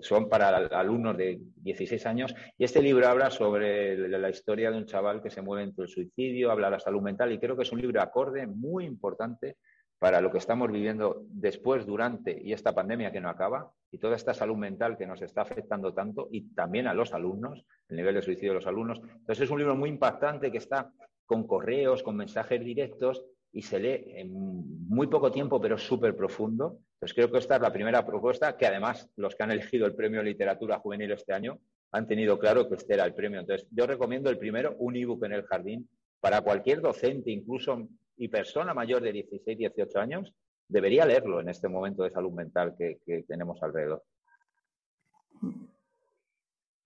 son 0.00 0.28
para 0.28 0.56
alumnos 0.56 1.16
de 1.16 1.40
16 1.56 2.06
años. 2.06 2.34
Y 2.58 2.64
este 2.64 2.82
libro 2.82 3.08
habla 3.08 3.30
sobre 3.30 3.96
la 4.08 4.30
historia 4.30 4.70
de 4.70 4.78
un 4.78 4.86
chaval 4.86 5.22
que 5.22 5.30
se 5.30 5.42
mueve 5.42 5.64
entre 5.64 5.84
el 5.84 5.88
suicidio, 5.88 6.50
habla 6.50 6.68
de 6.68 6.72
la 6.72 6.80
salud 6.80 7.02
mental 7.02 7.32
y 7.32 7.38
creo 7.38 7.56
que 7.56 7.62
es 7.62 7.72
un 7.72 7.80
libro 7.80 8.00
acorde 8.00 8.46
muy 8.46 8.84
importante 8.84 9.56
para 9.98 10.20
lo 10.20 10.32
que 10.32 10.38
estamos 10.38 10.68
viviendo 10.72 11.22
después, 11.28 11.86
durante 11.86 12.36
y 12.42 12.52
esta 12.52 12.74
pandemia 12.74 13.12
que 13.12 13.20
no 13.20 13.28
acaba 13.28 13.70
y 13.88 13.98
toda 13.98 14.16
esta 14.16 14.34
salud 14.34 14.56
mental 14.56 14.96
que 14.98 15.06
nos 15.06 15.22
está 15.22 15.42
afectando 15.42 15.94
tanto 15.94 16.28
y 16.32 16.52
también 16.54 16.88
a 16.88 16.94
los 16.94 17.14
alumnos, 17.14 17.64
el 17.88 17.98
nivel 17.98 18.16
de 18.16 18.22
suicidio 18.22 18.50
de 18.50 18.56
los 18.56 18.66
alumnos. 18.66 18.98
Entonces 18.98 19.42
es 19.42 19.50
un 19.50 19.58
libro 19.58 19.76
muy 19.76 19.90
impactante 19.90 20.50
que 20.50 20.58
está 20.58 20.90
con 21.24 21.46
correos, 21.46 22.02
con 22.02 22.16
mensajes 22.16 22.64
directos 22.64 23.24
y 23.52 23.62
se 23.62 23.78
lee 23.78 24.04
en 24.16 24.32
muy 24.88 25.06
poco 25.06 25.30
tiempo, 25.30 25.60
pero 25.60 25.76
súper 25.76 26.16
profundo. 26.16 26.78
Entonces 26.94 27.14
creo 27.14 27.30
que 27.30 27.38
esta 27.38 27.56
es 27.56 27.62
la 27.62 27.72
primera 27.72 28.04
propuesta, 28.04 28.56
que 28.56 28.66
además 28.66 29.10
los 29.16 29.34
que 29.34 29.42
han 29.42 29.50
elegido 29.50 29.86
el 29.86 29.94
premio 29.94 30.22
Literatura 30.22 30.78
Juvenil 30.78 31.12
este 31.12 31.34
año 31.34 31.58
han 31.90 32.06
tenido 32.06 32.38
claro 32.38 32.68
que 32.68 32.76
este 32.76 32.94
era 32.94 33.04
el 33.04 33.14
premio. 33.14 33.40
Entonces 33.40 33.68
yo 33.70 33.86
recomiendo 33.86 34.30
el 34.30 34.38
primero, 34.38 34.74
un 34.78 34.96
ebook 34.96 35.24
en 35.24 35.32
el 35.32 35.44
jardín, 35.44 35.88
para 36.20 36.40
cualquier 36.40 36.80
docente, 36.80 37.30
incluso 37.30 37.88
y 38.16 38.28
persona 38.28 38.72
mayor 38.72 39.02
de 39.02 39.12
16, 39.12 39.58
18 39.58 39.98
años, 39.98 40.32
debería 40.68 41.04
leerlo 41.04 41.40
en 41.40 41.48
este 41.48 41.68
momento 41.68 42.04
de 42.04 42.10
salud 42.10 42.32
mental 42.32 42.74
que, 42.78 43.00
que 43.04 43.24
tenemos 43.24 43.62
alrededor. 43.62 44.02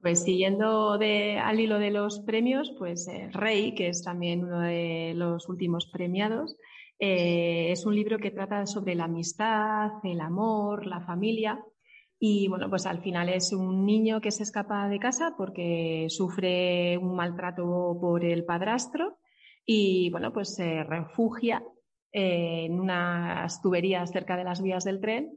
Pues 0.00 0.22
siguiendo 0.22 0.98
de, 0.98 1.38
al 1.38 1.58
hilo 1.58 1.78
de 1.78 1.90
los 1.90 2.20
premios, 2.20 2.72
pues 2.78 3.08
eh, 3.08 3.28
Rey, 3.32 3.74
que 3.74 3.88
es 3.88 4.02
también 4.02 4.44
uno 4.44 4.60
de 4.60 5.14
los 5.16 5.48
últimos 5.48 5.86
premiados, 5.86 6.56
eh, 6.98 7.70
es 7.70 7.84
un 7.84 7.94
libro 7.94 8.18
que 8.18 8.30
trata 8.30 8.66
sobre 8.66 8.94
la 8.94 9.04
amistad, 9.04 9.90
el 10.04 10.20
amor, 10.20 10.86
la 10.86 11.00
familia. 11.00 11.60
Y 12.18 12.48
bueno, 12.48 12.70
pues 12.70 12.86
al 12.86 13.02
final 13.02 13.28
es 13.28 13.52
un 13.52 13.84
niño 13.84 14.20
que 14.20 14.30
se 14.30 14.42
escapa 14.42 14.88
de 14.88 14.98
casa 14.98 15.34
porque 15.36 16.06
sufre 16.08 16.96
un 16.96 17.14
maltrato 17.14 17.98
por 18.00 18.24
el 18.24 18.44
padrastro 18.44 19.18
y 19.66 20.08
bueno, 20.10 20.32
pues 20.32 20.54
se 20.54 20.82
refugia 20.84 21.62
en 22.12 22.80
unas 22.80 23.60
tuberías 23.60 24.10
cerca 24.10 24.36
de 24.36 24.44
las 24.44 24.62
vías 24.62 24.84
del 24.84 25.00
tren 25.00 25.36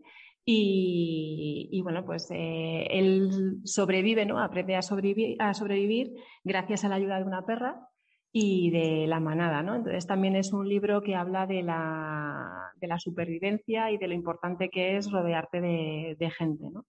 y, 0.51 1.81
bueno, 1.83 2.03
pues 2.05 2.27
eh, 2.31 2.87
él 2.89 3.59
sobrevive, 3.65 4.25
¿no? 4.25 4.39
Aprende 4.39 4.75
a 4.75 4.81
sobrevivir, 4.81 5.39
a 5.39 5.53
sobrevivir 5.53 6.13
gracias 6.43 6.83
a 6.83 6.89
la 6.89 6.95
ayuda 6.95 7.19
de 7.19 7.25
una 7.25 7.45
perra 7.45 7.87
y 8.31 8.71
de 8.71 9.05
la 9.05 9.19
manada, 9.19 9.61
¿no? 9.61 9.75
Entonces 9.75 10.07
también 10.07 10.35
es 10.35 10.51
un 10.51 10.67
libro 10.67 11.03
que 11.03 11.15
habla 11.15 11.45
de 11.45 11.61
la, 11.61 12.71
de 12.77 12.87
la 12.87 12.97
supervivencia 12.97 13.91
y 13.91 13.97
de 13.99 14.07
lo 14.07 14.15
importante 14.15 14.69
que 14.69 14.97
es 14.97 15.11
rodearte 15.11 15.61
de, 15.61 16.31
gente, 16.35 16.71
¿no? 16.71 16.85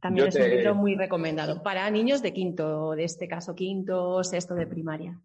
También 0.00 0.28
es 0.28 0.36
un 0.36 0.50
libro 0.50 0.74
muy 0.74 0.96
recomendado 0.96 1.62
para 1.62 1.88
niños 1.90 2.20
de 2.20 2.32
quinto, 2.32 2.92
de 2.92 3.04
este 3.04 3.28
caso 3.28 3.54
quinto, 3.54 4.24
sexto 4.24 4.54
de 4.54 4.66
primaria. 4.66 5.20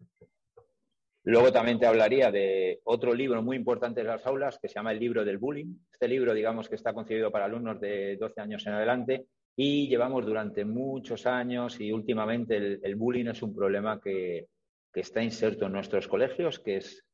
Luego 1.24 1.52
también 1.52 1.78
te 1.78 1.86
hablaría 1.86 2.32
de 2.32 2.80
otro 2.84 3.14
libro 3.14 3.42
muy 3.42 3.56
importante 3.56 4.00
de 4.00 4.08
las 4.08 4.26
aulas 4.26 4.58
que 4.60 4.68
se 4.68 4.74
llama 4.74 4.90
el 4.90 4.98
libro 4.98 5.24
del 5.24 5.38
bullying. 5.38 5.76
Este 5.92 6.08
libro, 6.08 6.34
digamos, 6.34 6.68
que 6.68 6.74
está 6.74 6.92
concebido 6.92 7.30
para 7.30 7.44
alumnos 7.44 7.80
de 7.80 8.16
12 8.16 8.40
años 8.40 8.66
en 8.66 8.72
adelante 8.72 9.26
y 9.54 9.86
llevamos 9.86 10.26
durante 10.26 10.64
muchos 10.64 11.26
años 11.26 11.80
y 11.80 11.92
últimamente 11.92 12.80
el, 12.82 12.96
bullying 12.96 13.26
es 13.26 13.42
un 13.42 13.54
problema 13.54 14.00
que, 14.00 14.48
que, 14.92 15.00
está 15.00 15.22
inserto 15.22 15.66
en 15.66 15.72
nuestros 15.72 16.08
colegios, 16.08 16.58
que 16.58 16.78
es 16.78 17.04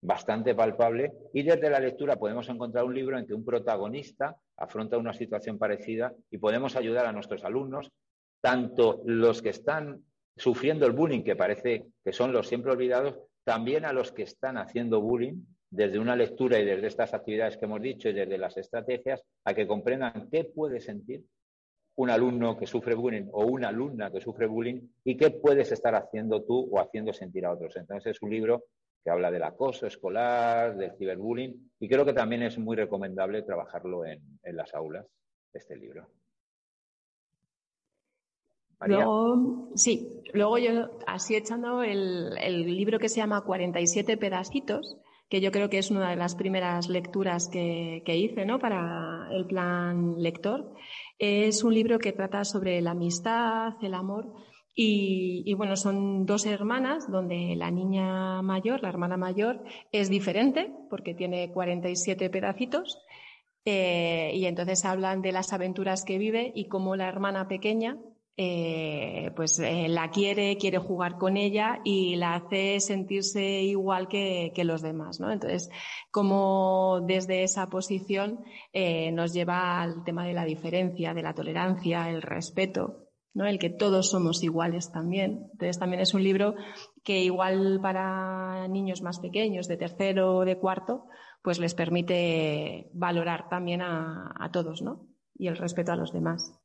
bastante 0.00 0.54
palpable 0.54 1.12
y 1.34 1.42
desde 1.42 1.68
la 1.68 1.80
lectura 1.80 2.16
podemos 2.16 2.48
encontrar 2.48 2.84
un 2.84 2.94
libro 2.94 3.18
en 3.18 3.26
que 3.26 3.34
un 3.34 3.44
protagonista 3.44 4.36
afronta 4.56 4.96
una 4.96 5.12
situación 5.12 5.58
parecida 5.58 6.14
y 6.30 6.38
podemos 6.38 6.74
ayudar 6.76 7.04
a 7.04 7.12
nuestros 7.12 7.44
alumnos, 7.44 7.90
tanto 8.40 9.02
los 9.04 9.42
que 9.42 9.50
están 9.50 10.04
sufriendo 10.36 10.86
el 10.86 10.92
bullying, 10.92 11.22
que 11.22 11.36
parece 11.36 11.86
que 12.02 12.12
son 12.12 12.32
los 12.32 12.46
siempre 12.46 12.70
olvidados, 12.70 13.16
también 13.48 13.86
a 13.86 13.94
los 13.94 14.12
que 14.12 14.24
están 14.24 14.58
haciendo 14.58 15.00
bullying 15.00 15.42
desde 15.70 15.98
una 15.98 16.14
lectura 16.14 16.58
y 16.58 16.66
desde 16.66 16.86
estas 16.86 17.14
actividades 17.14 17.56
que 17.56 17.64
hemos 17.64 17.80
dicho 17.80 18.10
y 18.10 18.12
desde 18.12 18.36
las 18.36 18.58
estrategias 18.58 19.22
a 19.42 19.54
que 19.54 19.66
comprendan 19.66 20.28
qué 20.30 20.44
puede 20.44 20.82
sentir 20.82 21.24
un 21.96 22.10
alumno 22.10 22.58
que 22.58 22.66
sufre 22.66 22.94
bullying 22.94 23.30
o 23.32 23.46
una 23.46 23.68
alumna 23.68 24.10
que 24.12 24.20
sufre 24.20 24.46
bullying 24.46 24.86
y 25.02 25.16
qué 25.16 25.30
puedes 25.30 25.72
estar 25.72 25.94
haciendo 25.94 26.42
tú 26.42 26.68
o 26.70 26.78
haciendo 26.78 27.14
sentir 27.14 27.46
a 27.46 27.52
otros. 27.52 27.74
Entonces 27.76 28.16
es 28.16 28.20
un 28.20 28.28
libro 28.28 28.64
que 29.02 29.08
habla 29.08 29.30
del 29.30 29.44
acoso 29.44 29.86
escolar, 29.86 30.76
del 30.76 30.92
ciberbullying 30.98 31.70
y 31.80 31.88
creo 31.88 32.04
que 32.04 32.12
también 32.12 32.42
es 32.42 32.58
muy 32.58 32.76
recomendable 32.76 33.40
trabajarlo 33.44 34.04
en, 34.04 34.20
las 34.42 34.74
aulas, 34.74 35.06
este 35.54 35.74
libro. 35.74 36.06
Luego, 38.80 39.70
sí, 39.74 40.22
luego 40.32 40.58
yo 40.58 40.90
así 41.06 41.34
echando 41.34 41.82
el, 41.82 42.36
el 42.40 42.76
libro 42.76 42.98
que 42.98 43.08
se 43.08 43.16
llama 43.16 43.42
47 43.42 44.16
pedacitos, 44.16 44.98
que 45.28 45.40
yo 45.40 45.52
creo 45.52 45.68
que 45.68 45.78
es 45.78 45.90
una 45.90 46.10
de 46.10 46.16
las 46.16 46.34
primeras 46.34 46.88
lecturas 46.88 47.48
que, 47.48 48.02
hice 48.06 48.46
¿no? 48.46 48.58
para 48.58 49.28
el 49.30 49.46
plan 49.46 50.14
lector. 50.18 50.72
Es 51.18 51.62
un 51.62 51.74
libro 51.74 51.98
que 51.98 52.12
trata 52.12 52.44
sobre 52.44 52.80
la 52.80 52.92
amistad, 52.92 53.74
el 53.82 53.94
amor. 53.94 54.32
Y, 54.80 55.52
bueno, 55.54 55.76
son 55.76 56.24
dos 56.24 56.46
hermanas 56.46 57.10
donde 57.10 57.56
la 57.56 57.70
niña 57.70 58.42
mayor, 58.42 58.80
la 58.80 58.88
hermana 58.88 59.16
mayor, 59.16 59.64
es 59.90 60.08
diferente 60.08 60.72
porque 60.88 61.14
tiene 61.14 61.50
47 61.50 62.30
pedacitos. 62.30 62.98
Eh, 63.64 64.30
y 64.34 64.46
entonces 64.46 64.84
hablan 64.84 65.20
de 65.20 65.32
las 65.32 65.52
aventuras 65.52 66.04
que 66.04 66.16
vive 66.16 66.52
y 66.54 66.68
cómo 66.68 66.94
la 66.94 67.08
hermana 67.08 67.48
pequeña 67.48 67.98
eh, 68.40 69.32
pues 69.34 69.58
eh, 69.58 69.88
la 69.88 70.10
quiere, 70.12 70.56
quiere 70.58 70.78
jugar 70.78 71.18
con 71.18 71.36
ella 71.36 71.80
y 71.82 72.14
la 72.14 72.36
hace 72.36 72.78
sentirse 72.78 73.62
igual 73.62 74.06
que, 74.06 74.52
los 74.62 74.80
demás, 74.80 75.18
¿no? 75.18 75.32
Entonces, 75.32 75.68
como 76.12 77.00
desde 77.04 77.42
esa 77.42 77.66
posición 77.66 78.44
eh, 78.72 79.10
nos 79.10 79.32
lleva 79.32 79.82
al 79.82 80.04
tema 80.04 80.24
de 80.24 80.34
la 80.34 80.44
diferencia, 80.44 81.14
de 81.14 81.22
la 81.22 81.34
tolerancia, 81.34 82.08
el 82.10 82.22
respeto, 82.22 83.08
¿no? 83.34 83.44
El 83.44 83.58
que 83.58 83.70
todos 83.70 84.08
somos 84.08 84.44
iguales 84.44 84.92
también. 84.92 85.48
Entonces, 85.54 85.80
también 85.80 86.00
es 86.00 86.14
un 86.14 86.22
libro 86.22 86.54
que 87.02 87.20
igual 87.20 87.80
para 87.82 88.68
niños 88.68 89.02
más 89.02 89.18
pequeños, 89.18 89.66
de 89.66 89.78
tercero 89.78 90.36
o 90.36 90.44
de 90.44 90.58
cuarto, 90.58 91.06
pues 91.42 91.58
les 91.58 91.74
permite 91.74 92.88
valorar 92.92 93.48
también 93.48 93.82
a, 93.82 94.32
a 94.38 94.52
todos, 94.52 94.80
¿no? 94.80 95.08
Y 95.34 95.48
el 95.48 95.56
respeto 95.56 95.90
a 95.90 95.96
los 95.96 96.12
demás. 96.12 96.56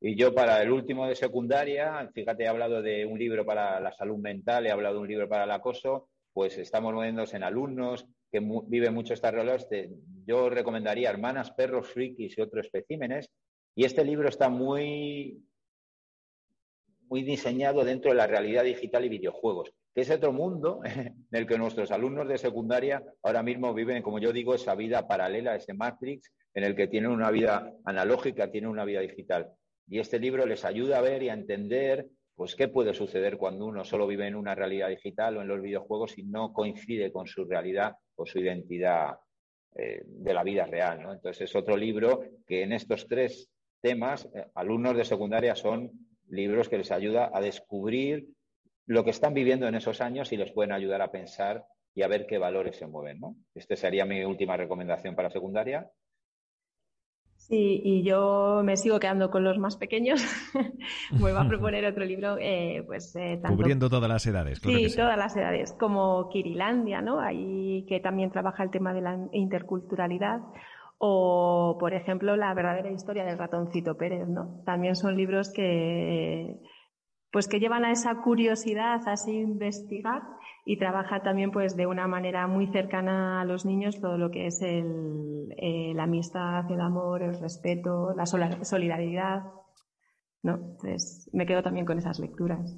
Y 0.00 0.14
yo 0.14 0.32
para 0.32 0.62
el 0.62 0.70
último 0.70 1.06
de 1.08 1.16
secundaria, 1.16 2.08
fíjate, 2.14 2.44
he 2.44 2.48
hablado 2.48 2.82
de 2.82 3.04
un 3.04 3.18
libro 3.18 3.44
para 3.44 3.80
la 3.80 3.92
salud 3.92 4.18
mental, 4.18 4.66
he 4.66 4.70
hablado 4.70 4.96
de 4.96 5.00
un 5.00 5.08
libro 5.08 5.28
para 5.28 5.44
el 5.44 5.50
acoso, 5.50 6.08
pues 6.32 6.56
estamos 6.58 6.94
moviéndonos 6.94 7.34
en 7.34 7.42
alumnos 7.42 8.06
que 8.30 8.40
viven 8.66 8.94
mucho 8.94 9.14
estas 9.14 9.32
realidades. 9.34 9.90
Yo 10.24 10.50
recomendaría 10.50 11.10
Hermanas, 11.10 11.50
Perros, 11.50 11.88
Frikis 11.88 12.38
y 12.38 12.40
otros 12.40 12.66
especímenes. 12.66 13.30
Y 13.74 13.84
este 13.84 14.04
libro 14.04 14.28
está 14.28 14.48
muy, 14.48 15.42
muy 17.08 17.22
diseñado 17.22 17.84
dentro 17.84 18.10
de 18.10 18.16
la 18.16 18.26
realidad 18.26 18.64
digital 18.64 19.04
y 19.04 19.08
videojuegos, 19.08 19.72
que 19.94 20.02
es 20.02 20.10
otro 20.10 20.32
mundo 20.32 20.80
en 20.84 21.26
el 21.32 21.46
que 21.46 21.58
nuestros 21.58 21.90
alumnos 21.90 22.28
de 22.28 22.38
secundaria 22.38 23.02
ahora 23.22 23.42
mismo 23.42 23.74
viven, 23.74 24.02
como 24.02 24.18
yo 24.18 24.32
digo, 24.32 24.54
esa 24.54 24.74
vida 24.74 25.08
paralela, 25.08 25.56
ese 25.56 25.74
Matrix, 25.74 26.32
en 26.54 26.64
el 26.64 26.76
que 26.76 26.86
tienen 26.86 27.10
una 27.10 27.30
vida 27.30 27.72
analógica, 27.84 28.50
tienen 28.50 28.70
una 28.70 28.84
vida 28.84 29.00
digital. 29.00 29.52
Y 29.88 29.98
este 29.98 30.18
libro 30.18 30.46
les 30.46 30.64
ayuda 30.64 30.98
a 30.98 31.02
ver 31.02 31.22
y 31.22 31.28
a 31.28 31.34
entender 31.34 32.06
pues 32.34 32.54
qué 32.54 32.68
puede 32.68 32.94
suceder 32.94 33.36
cuando 33.36 33.66
uno 33.66 33.84
solo 33.84 34.06
vive 34.06 34.26
en 34.26 34.36
una 34.36 34.54
realidad 34.54 34.88
digital 34.88 35.36
o 35.36 35.42
en 35.42 35.48
los 35.48 35.60
videojuegos 35.60 36.16
y 36.18 36.22
no 36.22 36.52
coincide 36.52 37.10
con 37.10 37.26
su 37.26 37.44
realidad 37.44 37.96
o 38.14 38.26
su 38.26 38.38
identidad 38.38 39.16
eh, 39.74 40.02
de 40.04 40.34
la 40.34 40.44
vida 40.44 40.64
real. 40.64 41.00
Entonces 41.00 41.42
es 41.42 41.56
otro 41.56 41.76
libro 41.76 42.22
que 42.46 42.62
en 42.62 42.72
estos 42.72 43.08
tres 43.08 43.50
temas, 43.80 44.28
eh, 44.34 44.46
alumnos 44.54 44.96
de 44.96 45.04
secundaria 45.04 45.54
son 45.56 45.90
libros 46.28 46.68
que 46.68 46.78
les 46.78 46.92
ayuda 46.92 47.30
a 47.32 47.40
descubrir 47.40 48.28
lo 48.86 49.04
que 49.04 49.10
están 49.10 49.34
viviendo 49.34 49.66
en 49.66 49.74
esos 49.74 50.00
años 50.00 50.32
y 50.32 50.36
les 50.36 50.52
pueden 50.52 50.72
ayudar 50.72 51.02
a 51.02 51.10
pensar 51.10 51.64
y 51.94 52.02
a 52.02 52.08
ver 52.08 52.26
qué 52.26 52.38
valores 52.38 52.76
se 52.76 52.86
mueven. 52.86 53.18
¿no? 53.20 53.36
Esta 53.54 53.76
sería 53.76 54.04
mi 54.04 54.22
última 54.24 54.56
recomendación 54.56 55.14
para 55.14 55.30
secundaria. 55.30 55.90
Sí, 57.48 57.80
y 57.82 58.02
yo 58.02 58.60
me 58.62 58.76
sigo 58.76 59.00
quedando 59.00 59.30
con 59.30 59.42
los 59.42 59.56
más 59.56 59.78
pequeños. 59.78 60.22
Voy 61.18 61.32
a 61.34 61.48
proponer 61.48 61.86
otro 61.86 62.04
libro, 62.04 62.36
eh, 62.38 62.84
pues 62.86 63.16
eh, 63.16 63.40
Cubriendo 63.46 63.88
todas 63.88 64.08
las 64.10 64.26
edades. 64.26 64.60
Claro 64.60 64.78
sí, 64.78 64.94
todas 64.94 65.16
las 65.16 65.34
edades, 65.34 65.72
como 65.72 66.28
Kirilandia, 66.28 67.00
¿no? 67.00 67.20
Ahí 67.20 67.86
que 67.88 68.00
también 68.00 68.30
trabaja 68.30 68.64
el 68.64 68.70
tema 68.70 68.92
de 68.92 69.00
la 69.00 69.18
interculturalidad. 69.32 70.40
O, 70.98 71.78
por 71.80 71.94
ejemplo, 71.94 72.36
La 72.36 72.52
verdadera 72.52 72.90
historia 72.90 73.24
del 73.24 73.38
ratoncito 73.38 73.96
Pérez, 73.96 74.28
¿no? 74.28 74.62
También 74.66 74.94
son 74.94 75.16
libros 75.16 75.50
que, 75.50 76.60
pues 77.32 77.48
que 77.48 77.60
llevan 77.60 77.86
a 77.86 77.92
esa 77.92 78.16
curiosidad, 78.16 79.00
a 79.06 79.14
ese 79.14 79.32
investigar 79.32 80.22
y 80.70 80.76
trabaja 80.76 81.22
también 81.22 81.50
pues 81.50 81.76
de 81.76 81.86
una 81.86 82.06
manera 82.06 82.46
muy 82.46 82.66
cercana 82.66 83.40
a 83.40 83.46
los 83.46 83.64
niños 83.64 84.02
todo 84.02 84.18
lo 84.18 84.30
que 84.30 84.48
es 84.48 84.60
el, 84.60 85.48
eh, 85.56 85.94
la 85.94 86.02
amistad, 86.02 86.70
el 86.70 86.82
amor, 86.82 87.22
el 87.22 87.40
respeto, 87.40 88.12
la 88.14 88.26
solidaridad. 88.26 89.44
¿no? 90.42 90.56
Entonces 90.56 91.30
me 91.32 91.46
quedo 91.46 91.62
también 91.62 91.86
con 91.86 91.96
esas 91.96 92.18
lecturas. 92.18 92.76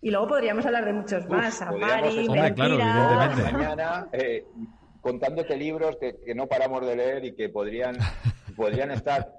Y 0.00 0.10
luego 0.10 0.26
podríamos 0.26 0.66
hablar 0.66 0.86
de 0.86 0.92
muchos 0.92 1.28
más, 1.28 1.62
Amari, 1.62 2.26
Mañana, 2.28 4.08
eh, 4.10 4.44
contándote 5.00 5.56
libros 5.56 5.98
que, 6.00 6.16
que, 6.26 6.34
no 6.34 6.48
paramos 6.48 6.84
de 6.84 6.96
leer 6.96 7.24
y 7.24 7.36
que 7.36 7.48
podrían, 7.48 7.96
podrían 8.56 8.90
estar 8.90 9.34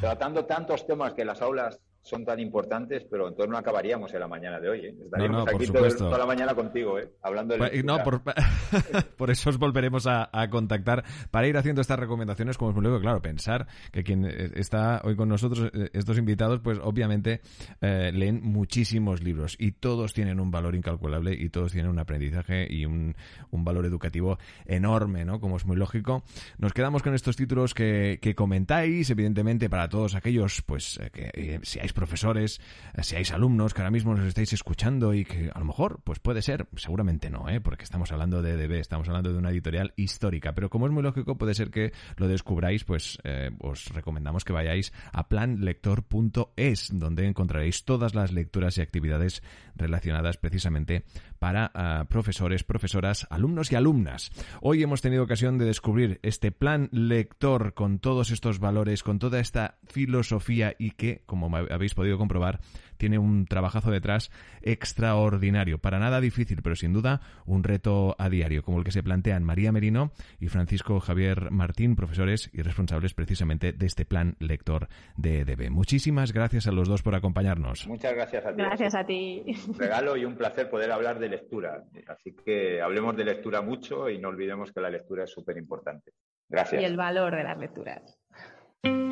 tratando 0.00 0.46
tantos 0.46 0.84
temas 0.84 1.14
que 1.14 1.24
las 1.24 1.42
aulas 1.42 1.80
son 2.02 2.24
tan 2.24 2.40
importantes, 2.40 3.04
pero 3.08 3.28
entonces 3.28 3.48
no 3.48 3.56
acabaríamos 3.56 4.12
en 4.12 4.20
la 4.20 4.26
mañana 4.26 4.58
de 4.58 4.68
hoy. 4.68 4.86
¿eh? 4.86 4.94
Estaríamos 5.04 5.48
aquí 5.48 5.66
toda 5.68 6.18
la 6.18 6.26
mañana 6.26 6.52
contigo, 6.54 6.98
¿eh? 6.98 7.08
hablando 7.22 7.54
de 7.54 7.58
pues, 7.58 7.84
No, 7.84 7.98
por, 9.16 9.30
eso 9.30 9.50
os 9.50 9.58
volveremos 9.58 10.06
a, 10.08 10.28
contactar 10.50 11.04
para 11.30 11.46
ir 11.46 11.56
haciendo 11.56 11.80
estas 11.80 11.98
recomendaciones, 11.98 12.58
como 12.58 12.70
es 12.70 12.74
muy 12.74 12.82
luego, 12.82 13.00
claro, 13.00 13.22
pensar 13.22 13.68
que 13.92 14.02
quien 14.02 14.24
eh, 14.24 14.50
está 14.56 15.00
hoy 15.04 15.14
con 15.14 15.28
nosotros, 15.28 15.70
eh, 15.72 15.90
estos 15.92 16.18
invitados, 16.18 16.60
pues 16.60 16.78
obviamente 16.82 17.40
leen 17.80 18.40
muchísimos 18.42 19.22
libros 19.22 19.56
y 19.58 19.72
todos 19.72 20.12
tienen 20.12 20.40
un 20.40 20.50
valor 20.50 20.74
incalculable 20.74 21.34
y 21.34 21.50
todos 21.50 21.72
tienen 21.72 21.90
un 21.90 21.98
aprendizaje 22.00 22.66
y 22.68 22.84
un, 22.84 23.14
un 23.50 23.64
valor 23.64 23.86
educativo 23.86 24.38
enorme, 24.66 25.24
¿no? 25.24 25.40
Como 25.40 25.56
es 25.56 25.64
muy 25.64 25.76
lógico. 25.76 26.24
Nos 26.58 26.72
quedamos 26.72 27.02
con 27.02 27.14
estos 27.14 27.36
títulos 27.36 27.74
que, 27.74 28.18
que 28.20 28.34
comentáis, 28.34 29.08
evidentemente, 29.10 29.70
para 29.70 29.88
todos 29.88 30.14
aquellos, 30.14 30.62
pues, 30.62 30.98
que 31.12 31.60
seáis 31.62 31.91
profesores, 31.92 32.60
eh, 32.94 33.02
seáis 33.02 33.32
alumnos 33.32 33.74
que 33.74 33.80
ahora 33.80 33.90
mismo 33.90 34.14
nos 34.14 34.26
estáis 34.26 34.52
escuchando 34.52 35.14
y 35.14 35.24
que 35.24 35.50
a 35.52 35.58
lo 35.58 35.64
mejor, 35.64 36.00
pues 36.04 36.18
puede 36.18 36.42
ser, 36.42 36.66
seguramente 36.76 37.30
no, 37.30 37.48
¿eh? 37.48 37.60
porque 37.60 37.84
estamos 37.84 38.12
hablando 38.12 38.42
de 38.42 38.52
EDB, 38.52 38.72
estamos 38.80 39.08
hablando 39.08 39.32
de 39.32 39.38
una 39.38 39.50
editorial 39.50 39.92
histórica, 39.96 40.54
pero 40.54 40.70
como 40.70 40.86
es 40.86 40.92
muy 40.92 41.02
lógico, 41.02 41.36
puede 41.36 41.54
ser 41.54 41.70
que 41.70 41.92
lo 42.16 42.28
descubráis, 42.28 42.84
pues 42.84 43.18
eh, 43.24 43.50
os 43.60 43.88
recomendamos 43.88 44.44
que 44.44 44.52
vayáis 44.52 44.92
a 45.12 45.28
planlector.es, 45.28 46.90
donde 46.92 47.26
encontraréis 47.26 47.84
todas 47.84 48.14
las 48.14 48.32
lecturas 48.32 48.78
y 48.78 48.82
actividades 48.82 49.42
relacionadas 49.74 50.36
precisamente 50.36 51.04
para 51.38 51.70
ah, 51.74 52.06
profesores, 52.08 52.64
profesoras, 52.64 53.26
alumnos 53.30 53.72
y 53.72 53.74
alumnas. 53.74 54.30
Hoy 54.60 54.82
hemos 54.82 55.00
tenido 55.00 55.24
ocasión 55.24 55.58
de 55.58 55.64
descubrir 55.64 56.20
este 56.22 56.52
plan 56.52 56.88
lector 56.92 57.74
con 57.74 57.98
todos 57.98 58.30
estos 58.30 58.58
valores, 58.58 59.02
con 59.02 59.18
toda 59.18 59.40
esta 59.40 59.78
filosofía 59.88 60.74
y 60.78 60.92
que, 60.92 61.22
como 61.26 61.50
habéis 61.82 61.94
podido 61.94 62.16
comprobar, 62.18 62.60
tiene 62.96 63.18
un 63.18 63.46
trabajazo 63.46 63.90
detrás 63.90 64.30
extraordinario. 64.62 65.78
Para 65.78 65.98
nada 65.98 66.20
difícil, 66.20 66.62
pero 66.62 66.76
sin 66.76 66.92
duda 66.92 67.20
un 67.44 67.64
reto 67.64 68.14
a 68.18 68.28
diario, 68.28 68.62
como 68.62 68.78
el 68.78 68.84
que 68.84 68.92
se 68.92 69.02
plantean 69.02 69.42
María 69.42 69.72
Merino 69.72 70.12
y 70.38 70.48
Francisco 70.48 71.00
Javier 71.00 71.50
Martín, 71.50 71.96
profesores 71.96 72.48
y 72.52 72.62
responsables 72.62 73.14
precisamente 73.14 73.72
de 73.72 73.86
este 73.86 74.04
plan 74.04 74.36
lector 74.38 74.88
de 75.16 75.40
EDB. 75.40 75.70
Muchísimas 75.70 76.32
gracias 76.32 76.68
a 76.68 76.72
los 76.72 76.88
dos 76.88 77.02
por 77.02 77.16
acompañarnos. 77.16 77.86
Muchas 77.88 78.14
gracias 78.14 78.46
a 78.46 78.50
ti. 78.50 78.62
Gracias 78.62 78.94
a 78.94 79.04
ti. 79.04 79.42
Un 79.68 79.78
regalo 79.78 80.16
y 80.16 80.24
un 80.24 80.36
placer 80.36 80.70
poder 80.70 80.92
hablar 80.92 81.18
de 81.18 81.28
lectura. 81.28 81.82
Así 82.06 82.34
que 82.34 82.80
hablemos 82.80 83.16
de 83.16 83.24
lectura 83.24 83.62
mucho 83.62 84.08
y 84.08 84.18
no 84.18 84.28
olvidemos 84.28 84.70
que 84.70 84.80
la 84.80 84.90
lectura 84.90 85.24
es 85.24 85.30
súper 85.30 85.56
importante. 85.56 86.12
Gracias. 86.48 86.80
Y 86.80 86.84
el 86.84 86.96
valor 86.96 87.34
de 87.34 87.42
las 87.42 87.58
lecturas. 87.58 88.18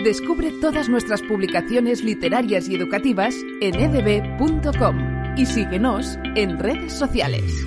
Descubre 0.02 0.50
todas 0.60 0.88
nuestras 0.88 1.22
publicaciones 1.22 2.02
literarias 2.02 2.68
y 2.68 2.74
educativas 2.74 3.36
en 3.60 3.74
edb.com 3.76 5.36
y 5.36 5.46
síguenos 5.46 6.18
en 6.34 6.58
redes 6.58 6.92
sociales. 6.92 7.64